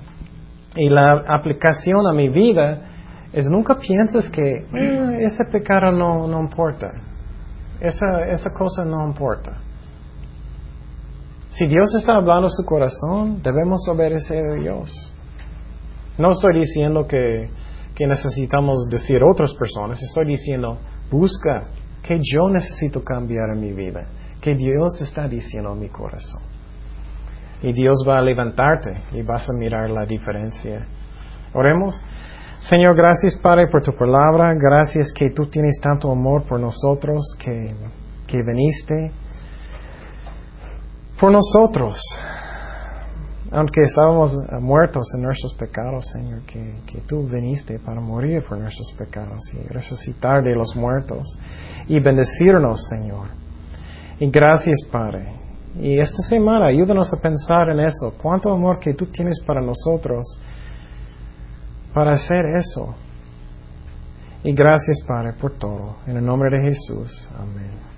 y 0.76 0.90
la 0.90 1.24
aplicación 1.28 2.08
a 2.08 2.14
mi 2.14 2.30
vida 2.30 2.82
es 3.34 3.46
nunca 3.46 3.78
piensas 3.80 4.30
que 4.30 4.66
ah, 4.74 5.18
ese 5.20 5.46
pecado 5.46 5.92
no, 5.92 6.28
no 6.28 6.40
importa. 6.40 6.92
Esa, 7.80 8.28
esa 8.30 8.52
cosa 8.54 8.86
no 8.86 9.08
importa. 9.08 9.58
Si 11.50 11.66
Dios 11.68 11.94
está 11.96 12.16
hablando 12.16 12.48
su 12.50 12.64
corazón, 12.64 13.42
debemos 13.42 13.88
obedecer 13.90 14.44
a 14.46 14.56
Dios. 14.56 15.14
No 16.18 16.32
estoy 16.32 16.60
diciendo 16.60 17.06
que, 17.08 17.50
que 17.96 18.08
necesitamos 18.08 18.88
decir 18.90 19.22
a 19.22 19.30
otras 19.30 19.54
personas, 19.56 20.02
estoy 20.02 20.28
diciendo, 20.28 20.78
busca 21.10 21.66
que 22.04 22.20
yo 22.22 22.50
necesito 22.50 23.04
cambiar 23.04 23.50
en 23.54 23.60
mi 23.60 23.74
vida, 23.74 24.06
que 24.42 24.56
Dios 24.56 25.02
está 25.02 25.28
diciendo 25.28 25.72
a 25.72 25.76
mi 25.76 25.90
corazón. 25.90 26.51
Y 27.62 27.74
Dios 27.74 28.04
va 28.08 28.18
a 28.18 28.22
levantarte 28.22 29.04
y 29.14 29.22
vas 29.22 29.48
a 29.50 29.54
mirar 29.54 29.90
la 29.90 30.06
diferencia. 30.06 30.86
Oremos. 31.54 32.04
Señor, 32.60 32.96
gracias 32.96 33.36
Padre 33.38 33.68
por 33.68 33.82
tu 33.82 33.94
palabra. 33.94 34.54
Gracias 34.56 35.12
que 35.14 35.30
tú 35.32 35.48
tienes 35.48 35.80
tanto 35.82 36.12
amor 36.12 36.44
por 36.48 36.60
nosotros, 36.60 37.36
que, 37.40 37.76
que 38.28 38.44
viniste 38.44 39.12
por 41.20 41.32
nosotros. 41.32 42.00
Aunque 43.52 43.82
estábamos 43.82 44.32
muertos 44.62 45.04
en 45.16 45.24
nuestros 45.24 45.54
pecados, 45.56 46.06
Señor, 46.14 46.42
que, 46.44 46.82
que 46.86 47.02
tú 47.02 47.28
viniste 47.28 47.80
para 47.80 48.00
morir 48.00 48.44
por 48.48 48.58
nuestros 48.58 48.94
pecados 48.98 49.42
y 49.54 49.68
resucitar 49.68 50.42
de 50.42 50.56
los 50.56 50.74
muertos 50.76 51.38
y 51.88 52.00
bendecirnos, 52.00 52.88
Señor. 52.88 53.28
Y 54.20 54.30
gracias, 54.32 54.88
Padre. 54.90 55.41
Y 55.80 56.00
esta 56.00 56.22
semana 56.24 56.68
ayúdanos 56.68 57.14
a 57.14 57.22
pensar 57.22 57.70
en 57.70 57.80
eso. 57.80 58.14
Cuánto 58.22 58.52
amor 58.52 58.80
que 58.80 58.94
tú 58.94 59.06
tienes 59.08 59.42
para 59.46 59.62
nosotros 59.62 60.38
para 61.94 62.14
hacer 62.14 62.46
eso. 62.56 62.96
Y 64.44 64.54
gracias, 64.54 65.02
Padre, 65.08 65.34
por 65.34 65.58
todo. 65.58 65.98
En 66.08 66.18
el 66.18 66.26
nombre 66.26 66.50
de 66.50 66.70
Jesús. 66.70 67.30
Amén. 67.38 67.91